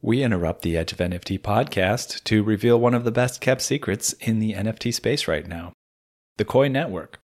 [0.01, 4.13] We interrupt the Edge of NFT podcast to reveal one of the best kept secrets
[4.13, 5.73] in the NFT space right now
[6.37, 7.19] the Koii Network.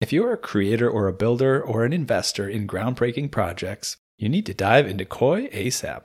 [0.00, 4.28] If you are a creator or a builder or an investor in groundbreaking projects, you
[4.28, 6.04] need to dive into Koii ASAP.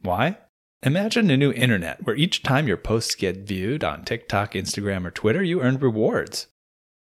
[0.00, 0.38] Why?
[0.84, 5.12] Imagine a new internet where each time your posts get viewed on TikTok, Instagram, or
[5.12, 6.48] Twitter, you earn rewards.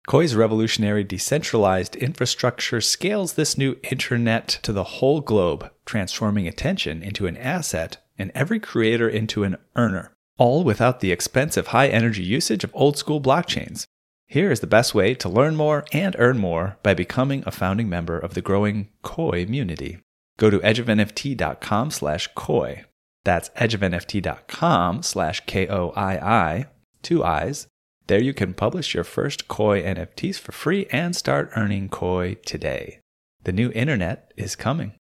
[0.08, 7.28] Koii's revolutionary decentralized infrastructure scales this new internet to the whole globe, transforming attention into
[7.28, 12.64] an asset and every creator into an earner, all without the expensive high energy usage
[12.64, 13.86] of old school blockchains.
[14.26, 17.88] Here is the best way to learn more and earn more by becoming a founding
[17.88, 19.98] member of the growing Koii community.
[20.36, 22.86] Go to edgeofnft.com slash Koii.
[23.28, 26.66] That's edgeofnft.com slash K-O-I-I,
[27.02, 27.66] two I's.
[28.06, 33.00] There you can publish your first Koii NFTs for free and start earning Koii today.
[33.44, 34.94] The new internet is coming.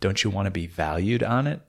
[0.00, 1.60] Don't you want to be valued on it?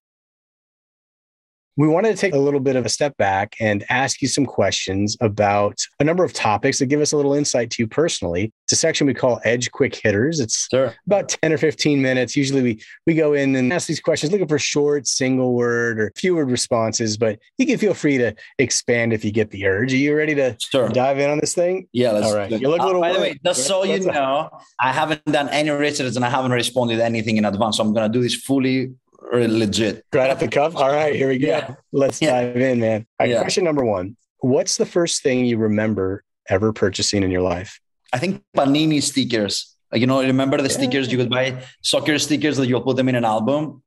[1.80, 4.46] We wanted to take a little bit of a step back and ask you some
[4.46, 8.52] questions about a number of topics that give us a little insight to you personally.
[8.66, 10.42] It's a section we call Edge Quick Hitters.
[10.42, 10.94] It's Sure.
[11.08, 12.36] about 10 or 15 minutes.
[12.36, 16.12] Usually we we go in and ask these questions looking for short, single word or
[16.18, 19.94] few word responses, but you can feel free to expand if you get the urge.
[19.94, 20.90] Are you ready to Sure.
[20.90, 21.88] dive in on this thing?
[21.94, 22.50] Yeah, let's All right.
[22.50, 22.62] do it.
[22.62, 24.14] You look a Uh, little by the way, just so you What's up?
[24.16, 24.50] know,
[24.82, 27.78] I haven't done any research and I haven't responded anything in advance.
[27.78, 28.92] So I'm gonna do this fully
[29.34, 30.06] uh, legit.
[30.14, 30.76] Right off the cuff.
[30.76, 31.48] All right, here we go.
[31.48, 31.76] Yeah.
[31.92, 32.32] Let's Yeah.
[32.42, 33.06] dive in, man.
[33.20, 33.42] Right, Yeah.
[33.42, 34.16] Question number one.
[34.40, 37.80] What's the first thing you remember ever purchasing in your life?
[38.14, 39.76] I think Panini stickers.
[39.92, 43.10] Like, you know, remember the stickers you could buy soccer stickers that you'll put them
[43.10, 43.84] in an album?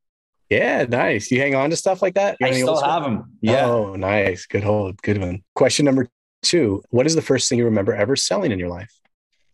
[0.51, 1.31] Yeah, nice.
[1.31, 2.37] You hang on to stuff like that?
[2.41, 3.33] You I still have them.
[3.41, 3.67] Yeah.
[3.67, 4.45] Oh, nice.
[4.47, 5.01] Good hold.
[5.03, 5.43] Good one.
[5.55, 6.09] Question number
[6.43, 6.83] two.
[6.91, 8.93] What is the first thing you remember ever selling in your life?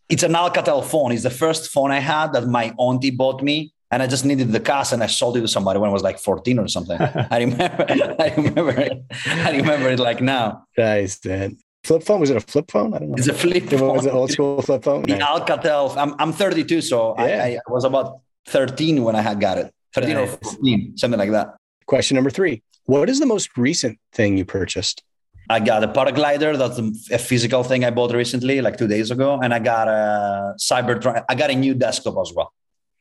[0.09, 1.13] It's an Alcatel phone.
[1.13, 3.73] It's the first phone I had that my auntie bought me.
[3.91, 6.03] And I just needed the cash and I sold it to somebody when I was
[6.03, 7.01] like 14 or something.
[7.31, 7.87] I remember
[8.19, 8.93] I remember it.
[9.27, 10.65] I remember it like now.
[10.77, 11.57] Nice, man.
[11.85, 12.21] Flip phone?
[12.21, 12.93] Was it a flip phone?
[12.93, 13.15] I don't know.
[13.17, 13.95] It's a flip It phone.
[13.97, 15.03] was an old school flip phone.
[15.05, 15.23] The Nice.
[15.23, 15.97] Alcatel.
[15.97, 17.61] I'm, I'm 32, so I, Yeah.
[17.67, 19.73] I was about 13 when I had got it.
[19.95, 20.37] 13 or Nice.
[20.37, 21.55] 14, something like that.
[21.87, 22.63] Question number three.
[22.85, 25.03] What is the most recent thing you purchased?
[25.51, 26.59] I got a paraglider.
[26.59, 26.79] That's
[27.11, 29.41] a, physical thing I bought recently, like two days ago.
[29.43, 31.25] And I got a Cybertruck.
[31.27, 32.53] I got a new desktop as well.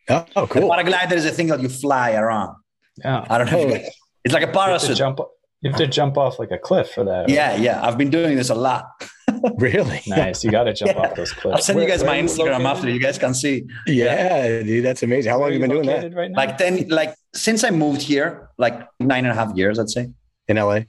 [0.10, 0.70] Oh, oh A cool.
[0.70, 2.56] paraglider is a thing that you fly around.
[3.04, 3.26] Yeah.
[3.30, 3.60] I don't know.
[3.60, 3.76] if Oh.
[3.76, 3.90] you-
[4.26, 4.98] it's like a You have, to parachute.
[4.98, 5.20] jump,
[5.62, 7.30] you have to jump off like a cliff for that.
[7.30, 7.86] Yeah, yeah.
[7.86, 8.86] I've been doing this a lot.
[9.58, 10.02] Really?
[10.08, 10.44] Nice.
[10.44, 11.02] You got to jump Yeah.
[11.10, 11.56] off those cliffs.
[11.56, 12.90] I'll send you guys my are you Instagram after.
[12.90, 13.66] You guys can see.
[13.86, 15.32] Yeah, dude, that's amazing.
[15.32, 16.38] How long have you been doing that Right now?
[16.38, 20.10] Like 10, like since I moved here, like nine and a half years, I'd say.
[20.48, 20.80] in LA?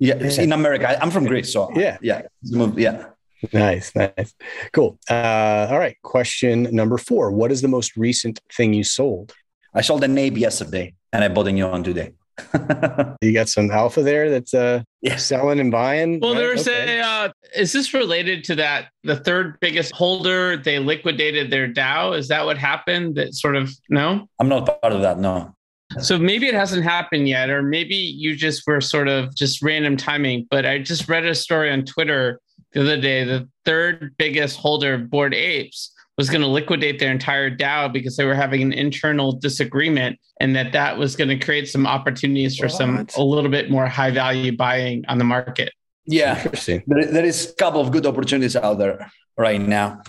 [0.00, 0.88] Yeah, it's in America.
[0.90, 1.96] I- I'm from Greece, so Yeah.
[2.02, 3.04] yeah, moved, yeah.
[3.52, 4.34] Nice, nice.
[4.72, 4.98] Cool.
[5.10, 5.96] Uh, all right.
[6.02, 7.30] Question number four.
[7.30, 9.34] What is the most recent thing you sold?
[9.74, 12.12] I sold a ape yesterday, and I bought a new one today.
[13.22, 15.24] You got some alpha there that's uh, yes.
[15.24, 16.20] selling and buying.
[16.20, 16.98] Well, there Right, was okay.
[16.98, 17.02] a.
[17.02, 18.88] Uh, is this related to that?
[19.04, 22.16] The third biggest holder, they liquidated their DAO.
[22.16, 23.16] Is that what happened?
[23.16, 24.28] That sort of no.
[24.38, 25.18] I'm not part of that.
[25.18, 25.54] No.
[26.00, 29.96] So maybe it hasn't happened yet, or maybe you just were sort of just random
[29.96, 30.46] timing.
[30.50, 32.40] But I just read a story on Twitter
[32.76, 33.24] the other day.
[33.24, 38.16] The third biggest holder of Bored Apes was going to liquidate their entire DAO because
[38.16, 42.56] they were having an internal disagreement, and that that was going to create some opportunities
[42.56, 45.72] for some a little bit more high value buying on the market.
[46.06, 46.84] Yeah, Interesting.
[46.86, 50.02] there, there is a couple of good opportunities out there right now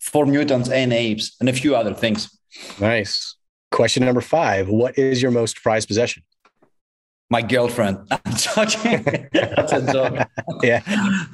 [0.00, 2.28] for mutants and apes and a few other things.
[2.78, 3.36] Nice.
[3.70, 4.68] Question number five.
[4.68, 6.24] What is your most prized possession?
[7.30, 7.98] My girlfriend.
[8.10, 9.04] I'm joking.
[9.32, 10.28] That's a joke.
[10.62, 10.80] Yeah.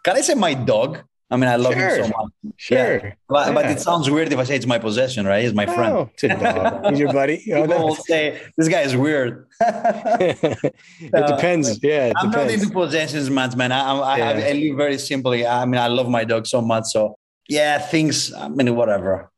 [0.04, 1.00] Can I say my dog?
[1.28, 1.96] I mean, I love Sure.
[1.96, 2.30] him so much.
[2.56, 3.16] Sure.
[3.28, 3.72] But, but Yeah.
[3.72, 5.42] it sounds weird if I say it's my possession, right?
[5.42, 5.92] He's my friend.
[5.92, 6.86] Oh, it's a dog.
[6.90, 7.42] He's your buddy.
[7.52, 9.46] Oh, People will say this guy is weird.
[9.60, 11.82] it depends.
[11.82, 12.62] Yeah, it I'm not depends.
[12.62, 13.72] into possessions much, man.
[13.72, 14.46] I, I, I, Yeah.
[14.46, 15.44] I live very simply.
[15.46, 16.84] I mean, I love my dog so much.
[16.86, 17.16] So
[17.48, 18.32] yeah, things.
[18.32, 19.30] I mean, whatever.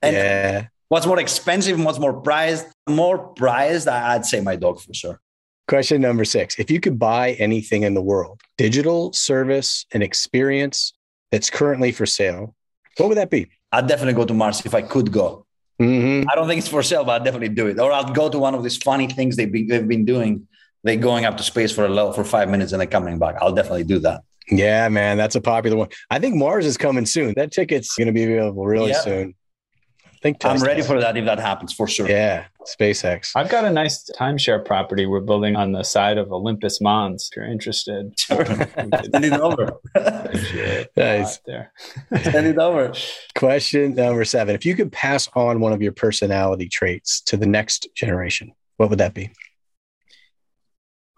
[0.00, 0.66] And Yeah.
[0.88, 1.78] what's more expensive?
[1.82, 2.66] What's more prized?
[2.88, 3.88] More prized?
[3.88, 5.20] I'd say my dog for sure.
[5.68, 6.58] Question number six.
[6.58, 10.92] If you could buy anything in the world, digital service and experience
[11.32, 12.54] that's currently for sale,
[12.98, 13.48] what would that be?
[13.72, 15.44] I'd definitely go to Mars if I could go.
[15.80, 17.80] hmm I don't think it's for sale, but I'd definitely do it.
[17.80, 20.46] Or I'd go to one of these funny things they've been, they've been doing.
[20.84, 23.34] They're going up to space for a little, for five minutes and they're coming back.
[23.40, 24.22] I'll definitely do that.
[24.48, 25.88] Yeah, man, that's a popular one.
[26.10, 27.34] I think Mars is coming soon.
[27.36, 29.00] That ticket's going to be available really Yeah.
[29.00, 29.34] soon.
[30.16, 32.08] I think I'm ready for that if that happens for sure.
[32.08, 33.32] Yeah, SpaceX.
[33.36, 37.28] I've got a nice timeshare property we're building on the side of Olympus Mons.
[37.30, 38.44] If you're interested, Sure.
[38.46, 39.72] Send it over.
[40.96, 41.36] Nice.
[41.36, 41.72] Out there.
[42.22, 42.94] Send it over.
[43.36, 44.54] Question number seven.
[44.54, 48.88] If you could pass on one of your personality traits to the next generation, what
[48.90, 49.30] would that be?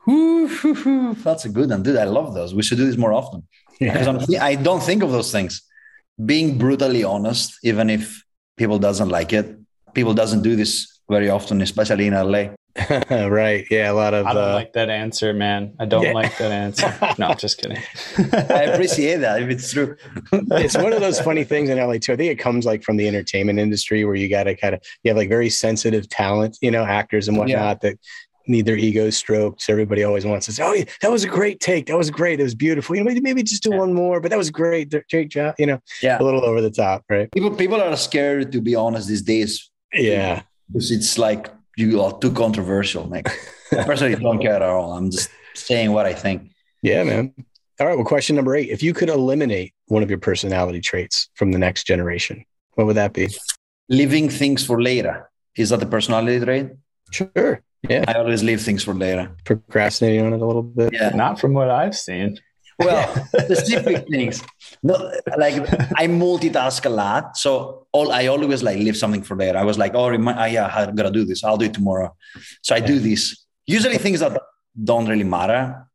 [0.05, 1.15] Whew, whew, whew.
[1.15, 1.97] That's a good one, dude.
[1.97, 2.55] I love those.
[2.55, 3.47] We should do this more often.
[3.79, 5.63] Because I'm, I don't think of those things.
[6.25, 8.25] being brutally honest, even if
[8.59, 9.57] people doesn't like it.
[9.95, 12.49] People doesn't do this very often, especially in LA.
[13.11, 13.67] right.
[13.71, 13.91] Yeah.
[13.91, 14.27] A lot of.
[14.27, 15.75] I don't uh, like that answer, man.
[15.81, 16.13] I don't Yeah.
[16.13, 16.95] like that answer.
[17.19, 17.79] No, just kidding.
[18.35, 19.97] I appreciate that if it's true.
[20.33, 22.13] it's one of those funny things in LA too.
[22.13, 24.83] I think it comes like from the entertainment industry where you got to kind of
[25.03, 27.97] you have like very sensitive talent, you know, actors and whatnot that
[28.49, 29.63] need their egos stroked.
[29.63, 31.87] So everybody always wants to say, "Oh, yeah, that was a great take.
[31.87, 32.41] That was great.
[32.41, 32.97] It was beautiful.
[32.97, 33.79] You know, maybe, maybe just do Yeah.
[33.79, 34.93] one more, but that was great.
[35.11, 35.55] Great job.
[35.59, 36.21] You know, Yeah.
[36.21, 37.31] a little over the top, right?
[37.33, 40.43] People people are scared to be honest these days Yeah.
[40.73, 43.05] because it's like you are too controversial.
[43.05, 43.29] Like
[43.73, 44.93] I personally don't care at all.
[44.95, 46.51] I'm just saying what I think.
[46.83, 47.35] Yeah, man.
[47.81, 47.97] All right.
[47.97, 51.59] Well, question number eight: If you could eliminate one of your personality traits from the
[51.59, 53.29] next generation, what would that be?
[53.89, 55.31] Leaving things for later.
[55.57, 56.67] Is that the personality trait?
[57.13, 57.63] Sure.
[57.89, 58.05] Yeah.
[58.09, 59.31] I always leave things for later.
[59.45, 60.93] Procrastinating on it a little bit.
[60.93, 61.11] Yeah.
[61.11, 62.39] Not from what I've seen.
[62.81, 64.43] Well, specific things.
[64.83, 64.95] No,
[65.37, 65.55] like
[65.97, 69.59] I multitask a lot, so all I always like leave something for later.
[69.59, 71.43] I was like, oh, remi- ah, yeah, I'm gonna do this.
[71.43, 72.15] I'll do it tomorrow.
[72.63, 73.45] So I do this.
[73.67, 74.41] Usually things that
[74.83, 75.87] don't really matter.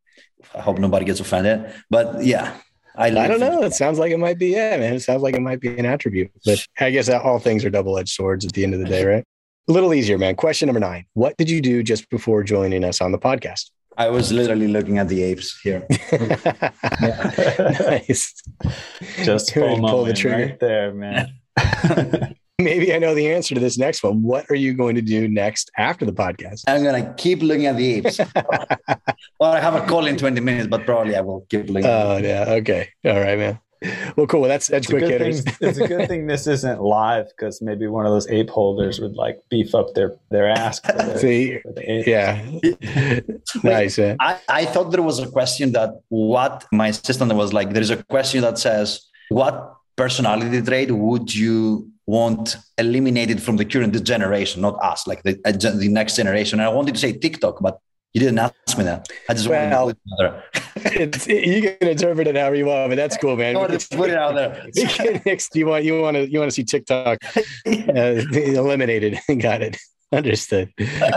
[0.53, 2.57] I hope nobody gets offended, but yeah,
[2.95, 3.07] I.
[3.07, 3.61] I don't know.
[3.61, 4.93] things- It sounds like it might be, yeah, man.
[4.95, 6.31] It sounds like it might be an attribute.
[6.45, 9.05] But I guess all things are double edged swords at the end of the day,
[9.05, 9.23] right?
[9.69, 10.35] A little easier, man.
[10.35, 13.71] Question number nine What did you do just before joining us on the podcast?
[13.97, 15.85] I was literally looking at the apes here.
[17.79, 18.33] nice.
[19.23, 20.45] Just You full ready to pull the moment trigger?
[20.47, 21.33] right there, man.
[22.59, 24.21] Maybe I know the answer to this next one.
[24.21, 26.63] What are you going to do next after the podcast?
[26.67, 28.19] I'm gonna keep looking at the apes.
[29.39, 31.85] well, I have a call in 20 minutes, but probably I will keep looking.
[31.85, 32.45] Oh, yeah.
[32.59, 32.89] Okay.
[33.05, 33.59] All right, man.
[34.15, 34.41] Well, cool.
[34.41, 35.41] Well, that's that's It's a, quick good hitters.
[35.41, 38.99] thing, it's a good thing this isn't live because maybe one of those ape holders
[38.99, 40.79] would like beef up their their ass.
[40.79, 42.41] For the, See, for the yeah.
[43.63, 44.17] nice, man.
[44.19, 48.03] I, I thought there was a question that what my assistant was like, there's a
[48.03, 48.87] question that says,
[49.29, 55.39] what personality trait would you want eliminated from the current generation, not us, like the,
[55.45, 56.59] uh, the next generation?
[56.59, 57.79] And I wanted to say TikTok, but
[58.13, 59.07] you didn't ask me that.
[59.29, 60.43] I just Well, wanted to
[60.75, 63.53] put it you can interpret it however you want, but that's cool, man.
[63.53, 63.63] there.
[63.63, 64.69] I wanted to put it out there.
[64.87, 69.19] Can- Next, you want you want to you want to see TikTok uh, eliminated.
[69.39, 69.77] Got it.
[70.11, 70.71] Understood.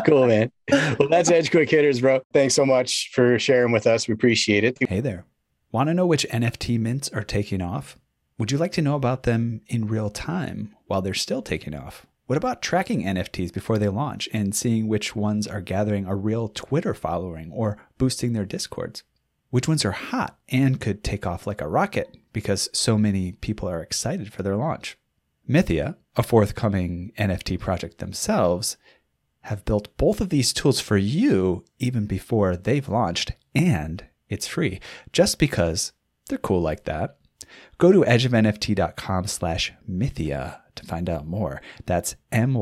[0.06, 0.50] Cool, man.
[0.98, 2.22] Well, that's Edge Quick Hitters, bro.
[2.32, 4.08] Thanks so much for sharing with us.
[4.08, 4.78] We appreciate it.
[4.88, 5.26] Hey there.
[5.70, 7.98] Want to know which NFT mints are taking off?
[8.38, 12.06] Would you like to know about them in real time while they're still taking off?
[12.26, 16.48] What about tracking NFTs before they launch and seeing which ones are gathering a real
[16.48, 19.04] Twitter following or boosting their discords?
[19.56, 23.66] Which ones are hot and could take off like a rocket because so many people
[23.70, 24.98] are excited for their launch?
[25.48, 28.76] Mythia, a forthcoming NFT project themselves,
[29.44, 34.78] have built both of these tools for you even before they've launched, and it's free
[35.10, 35.94] just because
[36.28, 37.16] they're cool like that.
[37.78, 41.62] Go to edgeofnft.com slash mythia to find out more.
[41.86, 42.60] That's M-Y-T-H-I-A.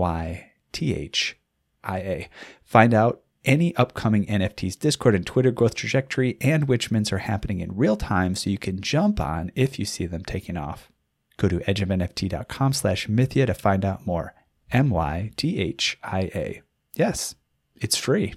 [2.63, 7.61] Find out any upcoming NFTs Discord and Twitter growth trajectory and which mints are happening
[7.61, 10.91] in real time so you can jump on if you see them taking off.
[11.37, 14.35] Go to edgeofnft.com slash mythia to find out more.
[14.73, 16.63] M-Y-T-H-I-A.
[16.95, 17.35] Yes,
[17.77, 18.35] it's free.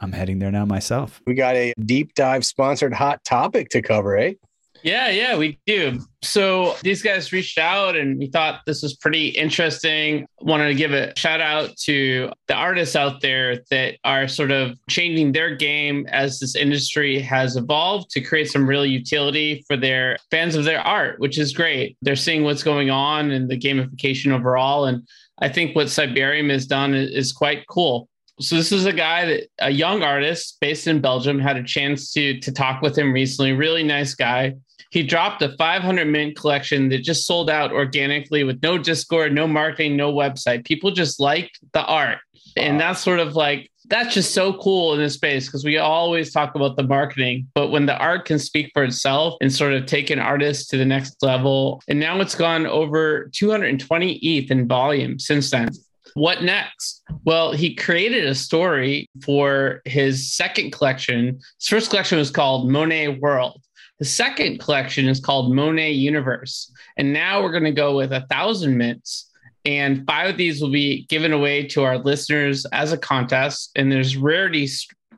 [0.00, 1.20] I'm heading there now myself.
[1.26, 4.34] We got a deep dive sponsored hot topic to cover, eh?
[4.82, 6.00] Yeah, yeah, we do.
[6.22, 10.26] So these guys reached out and we thought this was pretty interesting.
[10.40, 14.78] Wanted to give a shout out to the artists out there that are sort of
[14.88, 20.16] changing their game as this industry has evolved to create some real utility for their
[20.30, 21.96] fans of their art, which is great.
[22.02, 24.86] They're seeing what's going on and the gamification overall.
[24.86, 25.06] And
[25.38, 28.08] I think what Siberium has done is, is quite cool.
[28.40, 32.10] So this is a guy that a young artist based in Belgium had a chance
[32.12, 33.52] to to talk with him recently.
[33.52, 34.54] Really nice guy.
[34.90, 39.46] He dropped a 500 mint collection that just sold out organically with no Discord, no
[39.46, 40.64] marketing, no website.
[40.64, 42.18] People just liked the art.
[42.56, 46.32] And that's sort of like, that's just so cool in this space because we always
[46.32, 47.48] talk about the marketing.
[47.54, 50.76] But when the art can speak for itself and sort of take an artist to
[50.76, 55.70] the next level, and now it's gone over 220 ETH in volume since then.
[56.14, 57.02] What next?
[57.24, 61.38] Well, he created a story for his second collection.
[61.58, 63.60] His first collection was called Monet World.
[64.00, 66.72] The second collection is called Monet Universe.
[66.96, 69.30] And now we're going to go with a thousand mints.
[69.66, 73.70] And five of these will be given away to our listeners as a contest.
[73.76, 74.66] And there's rarity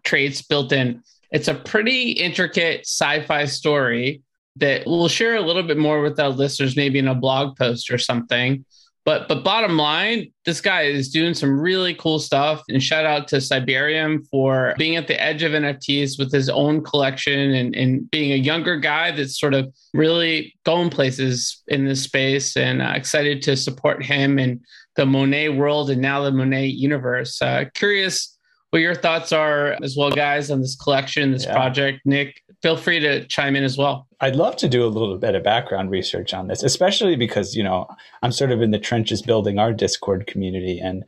[0.03, 1.01] traits built in.
[1.31, 4.21] It's a pretty intricate sci fi story
[4.57, 7.90] that we'll share a little bit more with our listeners, maybe in a blog post
[7.90, 8.65] or something.
[9.05, 12.63] But but bottom line, this guy is doing some really cool stuff.
[12.69, 16.85] And shout out to Siberium for being at the edge of NFTs with his own
[16.85, 22.03] collection and, and being a younger guy that's sort of really going places in this
[22.03, 22.57] space.
[22.57, 24.61] And uh, excited to support him and
[24.94, 27.42] the Monet world and now the Monet universe.
[27.42, 28.38] Uh, curious
[28.71, 31.53] what your thoughts are as well, guys, on this collection, this yeah.
[31.53, 32.00] project.
[32.05, 34.06] Nick, feel free to chime in as well.
[34.21, 37.65] I'd love to do a little bit of background research on this, especially because, you
[37.65, 37.88] know,
[38.23, 40.79] I'm sort of in the trenches building our Discord community.
[40.79, 41.04] And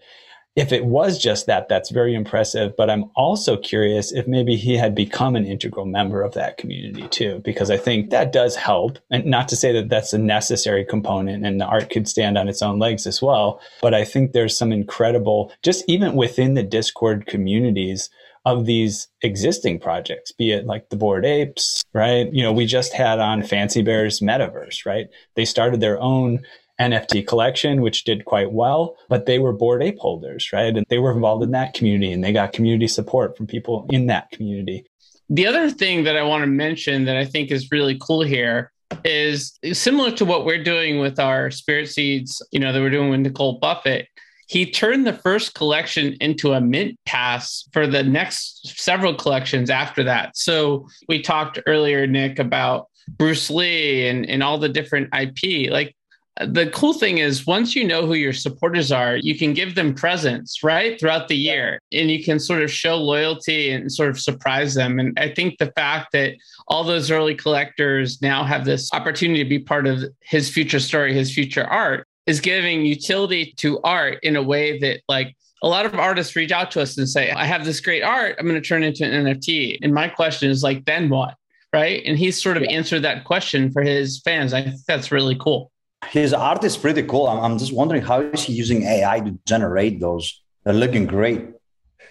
[0.56, 2.76] if it was just that, that's very impressive.
[2.76, 7.06] But I'm also curious if maybe he had become an integral member of that community
[7.08, 8.98] too, because I think that does help.
[9.10, 12.48] And not to say that that's a necessary component and the art could stand on
[12.48, 13.60] its own legs as well.
[13.80, 18.10] But I think there's some incredible, just even within the Discord communities,
[18.44, 22.30] of these existing projects, be it like the Bored Apes, right?
[22.32, 25.06] You know, we just had on Fancy Bears Metaverse, right?
[25.34, 26.40] They started their own
[26.80, 30.76] NFT collection, which did quite well, but they were Bored Ape holders, right?
[30.76, 34.06] And they were involved in that community and they got community support from people in
[34.08, 34.84] that community.
[35.30, 38.72] The other thing that I want to mention that I think is really cool here
[39.04, 43.10] is similar to what we're doing with our spirit seeds, you know, that we're doing
[43.10, 44.08] with Nicole Buffett
[44.46, 50.04] he turned the first collection into a mint pass for the next several collections after
[50.04, 50.36] that.
[50.36, 55.70] So we talked earlier, Nick, about Bruce Lee and, and all the different IP.
[55.70, 55.94] Like
[56.40, 59.94] the cool thing is once you know who your supporters are, you can give them
[59.94, 60.98] presents, right?
[60.98, 61.78] Throughout the year.
[61.92, 64.98] And you can sort of show loyalty and sort of surprise them.
[64.98, 66.34] And I think the fact that
[66.68, 71.14] all those early collectors now have this opportunity to be part of his future story,
[71.14, 75.86] his future art, is giving utility to art in a way that like a lot
[75.86, 78.60] of artists reach out to us and say, I have this great art, I'm going
[78.60, 79.78] to turn it into an NFT.
[79.82, 81.34] And my question is like, then what?
[81.72, 82.02] Right.
[82.06, 82.70] And he's sort of yeah.
[82.70, 84.52] answered that question for his fans.
[84.52, 85.72] I think that's really cool.
[86.08, 87.26] His art is pretty cool.
[87.26, 90.42] I'm, I'm just wondering how is he using AI to generate those?
[90.64, 91.48] They're looking great.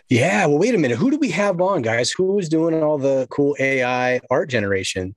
[0.09, 0.47] Yeah.
[0.47, 0.97] Well, wait a minute.
[0.97, 2.11] Who do we have on, guys?
[2.11, 5.15] Who is doing all the cool AI art generation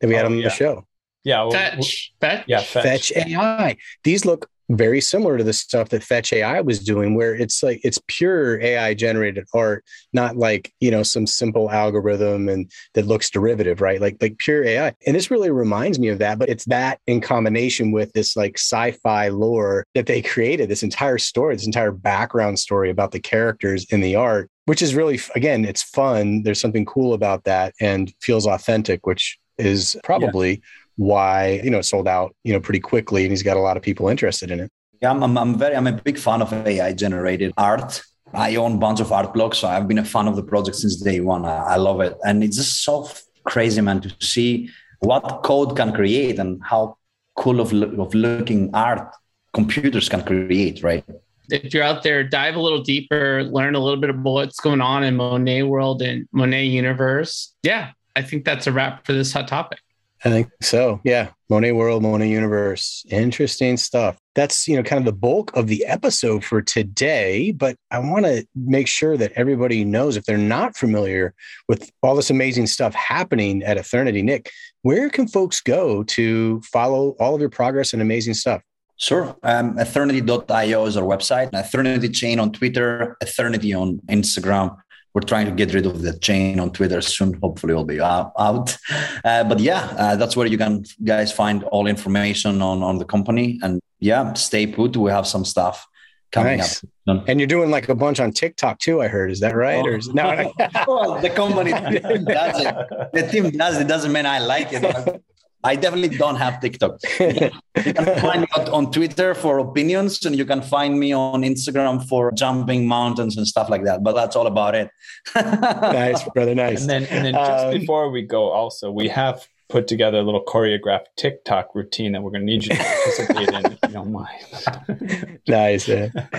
[0.00, 0.44] that we had oh, on yeah.
[0.44, 0.86] the show?
[1.24, 1.42] Yeah.
[1.42, 2.12] Well, fetch.
[2.20, 2.44] Fetch.
[2.46, 2.60] Yeah.
[2.60, 2.84] Fetch.
[2.84, 3.76] fetch AI.
[4.04, 7.80] These look very similar to the stuff that Fetch AI was doing, where it's like
[7.84, 13.30] it's pure AI generated art, not like you know some simple algorithm and that looks
[13.30, 14.00] derivative, right?
[14.00, 14.94] Like like pure AI.
[15.06, 18.58] And this really reminds me of that, but it's that in combination with this like
[18.58, 23.84] sci-fi lore that they created, this entire story, this entire background story about the characters
[23.90, 26.42] in the art, which is really again, it's fun.
[26.42, 30.60] There's something cool about that and feels authentic, which is probably yeah
[30.96, 33.76] why you know it sold out you know pretty quickly and he's got a lot
[33.76, 34.70] of people interested in it.
[35.02, 38.02] Yeah i'm, I'm, I'm very i'm a big fan of ai generated art.
[38.32, 40.76] I own a bunch of Art Blocks so i've been a fan of the project
[40.76, 41.44] since day one.
[41.44, 42.16] I, I love it.
[42.24, 43.08] And it's just so
[43.44, 44.70] crazy man to see
[45.00, 46.96] what code can create and how
[47.36, 49.14] cool of, of looking art
[49.52, 51.04] computers can create right?
[51.50, 54.80] If you're out there, dive a little deeper, learn a little bit about what's going
[54.80, 57.54] on in Monet world and Monet universe.
[57.62, 59.78] Yeah, I think that's a wrap for this hot topic.
[60.24, 61.00] I think so.
[61.04, 61.30] Yeah.
[61.50, 63.04] Monet World, Monet Universe.
[63.10, 64.16] Interesting stuff.
[64.34, 67.52] That's, you know, kind of the bulk of the episode for today.
[67.52, 71.34] But I want to make sure that everybody knows if they're not familiar
[71.68, 74.22] with all this amazing stuff happening at Ethernity.
[74.22, 74.50] Nick,
[74.80, 78.62] where can folks go to follow all of your progress and amazing stuff?
[78.96, 79.36] Sure.
[79.42, 81.50] Um, Ethernity.io is our website.
[81.52, 84.76] Ethernity Chain on Twitter, Ethernity on Instagram
[85.14, 87.34] we're trying to get rid of the chain on Twitter soon.
[87.34, 88.32] Hopefully, it'll be out.
[88.36, 93.04] Uh, but yeah, uh, that's where you can guys find all information on on the
[93.04, 93.60] company.
[93.62, 94.96] And yeah, stay put.
[94.96, 95.86] We have some stuff
[96.32, 96.84] coming nice.
[97.08, 97.28] up.
[97.28, 99.00] And you're doing like a bunch on TikTok too.
[99.00, 99.30] I heard.
[99.30, 99.84] Is that right?
[99.84, 99.88] Oh.
[99.88, 100.52] Or is no?
[100.88, 102.74] well, the company does it.
[103.12, 103.86] The team does it.
[103.86, 105.22] Doesn't mean I like it.
[105.64, 107.00] I definitely don't have TikTok.
[107.18, 112.06] you can find me on Twitter for opinions, and you can find me on Instagram
[112.06, 114.02] for jumping mountains and stuff like that.
[114.02, 114.90] But that's all about it.
[115.34, 116.54] nice, brother.
[116.54, 116.82] Nice.
[116.82, 120.22] And then, and then just um, before we go, also we have put together a
[120.22, 123.88] little choreographed TikTok routine that we're going to need you to participate in if you
[123.88, 125.40] don't mind.
[125.48, 125.86] nice.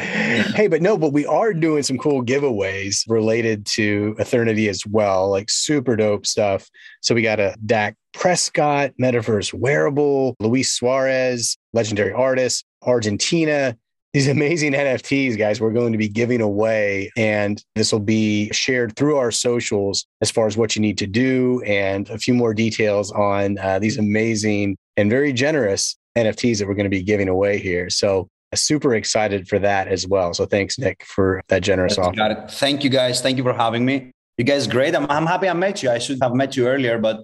[0.56, 5.30] hey, but no, but we are doing some cool giveaways related to Ethernity as well,
[5.30, 6.70] like super dope stuff.
[7.02, 13.76] So we got a Dak Prescott, Metaverse Wearable, Luis Suarez, legendary artist, Argentina,
[14.16, 17.12] these amazing NFTs, guys, we're going to be giving away.
[17.18, 21.06] And this will be shared through our socials as far as what you need to
[21.06, 26.68] do and a few more details on uh, these amazing and very generous NFTs that
[26.70, 27.90] we're going to be giving away here.
[27.90, 30.34] So, uh, super excited for that as well.
[30.34, 32.16] So, thanks, Nick, for that generous offer.
[32.16, 32.52] Got it.
[32.52, 33.20] Thank you, guys.
[33.22, 34.12] Thank you for having me.
[34.38, 34.96] You guys, great.
[34.96, 35.90] I'm, I'm happy I met you.
[35.92, 37.22] I should have met you earlier, but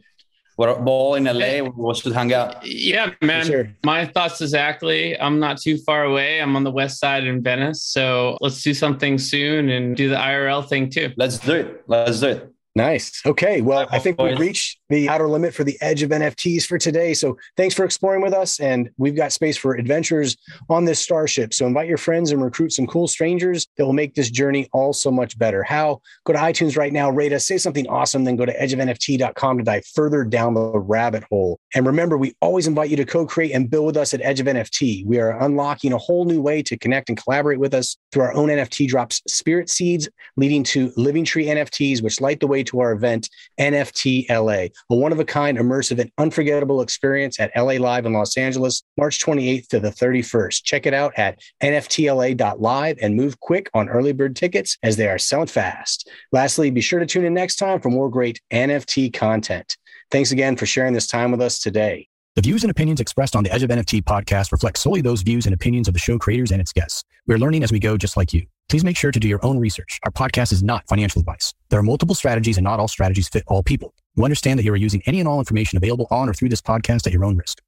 [0.58, 1.62] We're all in LA.
[1.62, 2.66] We should hang out.
[2.66, 3.45] Yeah, man.
[3.45, 3.74] Sure.
[3.84, 5.20] My thoughts exactly.
[5.20, 6.41] I'm not too far away.
[6.41, 7.84] I'm on the west side in Venice.
[7.84, 11.14] So let's do something soon and do the IRL thing too.
[11.18, 11.84] Let's do it.
[11.88, 12.54] Let's do it.
[12.76, 13.22] Nice.
[13.26, 13.62] Okay.
[13.62, 17.14] Well, I think we've reached the outer limit for the edge of NFTs for today.
[17.14, 18.60] So thanks for exploring with us.
[18.60, 20.36] And we've got space for adventures
[20.70, 21.54] on this starship.
[21.54, 24.94] So invite your friends and recruit some cool strangers that will make this journey all
[24.94, 25.64] so much better.
[25.64, 26.02] How?
[26.26, 29.64] Go to iTunes right now, rate us, say something awesome, then go to edgeofnft.com to
[29.64, 31.60] dive further down the rabbit hole.
[31.74, 34.39] And remember, we always invite you to co create and build with us at Edge
[34.39, 35.06] of NFT.
[35.06, 38.34] We are unlocking a whole new way to connect and collaborate with us through our
[38.34, 42.80] own NFT drops, Spirit Seeds, leading to Living Tree NFTs, which light the way to
[42.82, 43.30] our event,
[43.60, 48.14] NFT LA, a one of a kind, immersive, and unforgettable experience at LA Live in
[48.14, 50.64] Los Angeles, March 28th to the 31st.
[50.64, 55.18] Check it out at nftla.live and move quick on early bird tickets as they are
[55.18, 56.10] selling fast.
[56.32, 59.78] Lastly, be sure to tune in next time for more great NFT content.
[60.10, 62.08] Thanks again for sharing this time with us today.
[62.36, 65.46] The views and opinions expressed on the Edge of NFT podcast reflect solely those views
[65.46, 67.04] and opinions of the show creators and its guests.
[67.28, 68.46] We're learning as we go, just like you.
[68.70, 70.00] Please make sure to do your own research.
[70.04, 71.54] Our podcast is not financial advice.
[71.70, 73.94] There are multiple strategies and not all strategies fit all people.
[74.16, 76.62] You understand that you are using any and all information available on or through this
[76.62, 77.62] podcast at your own risk.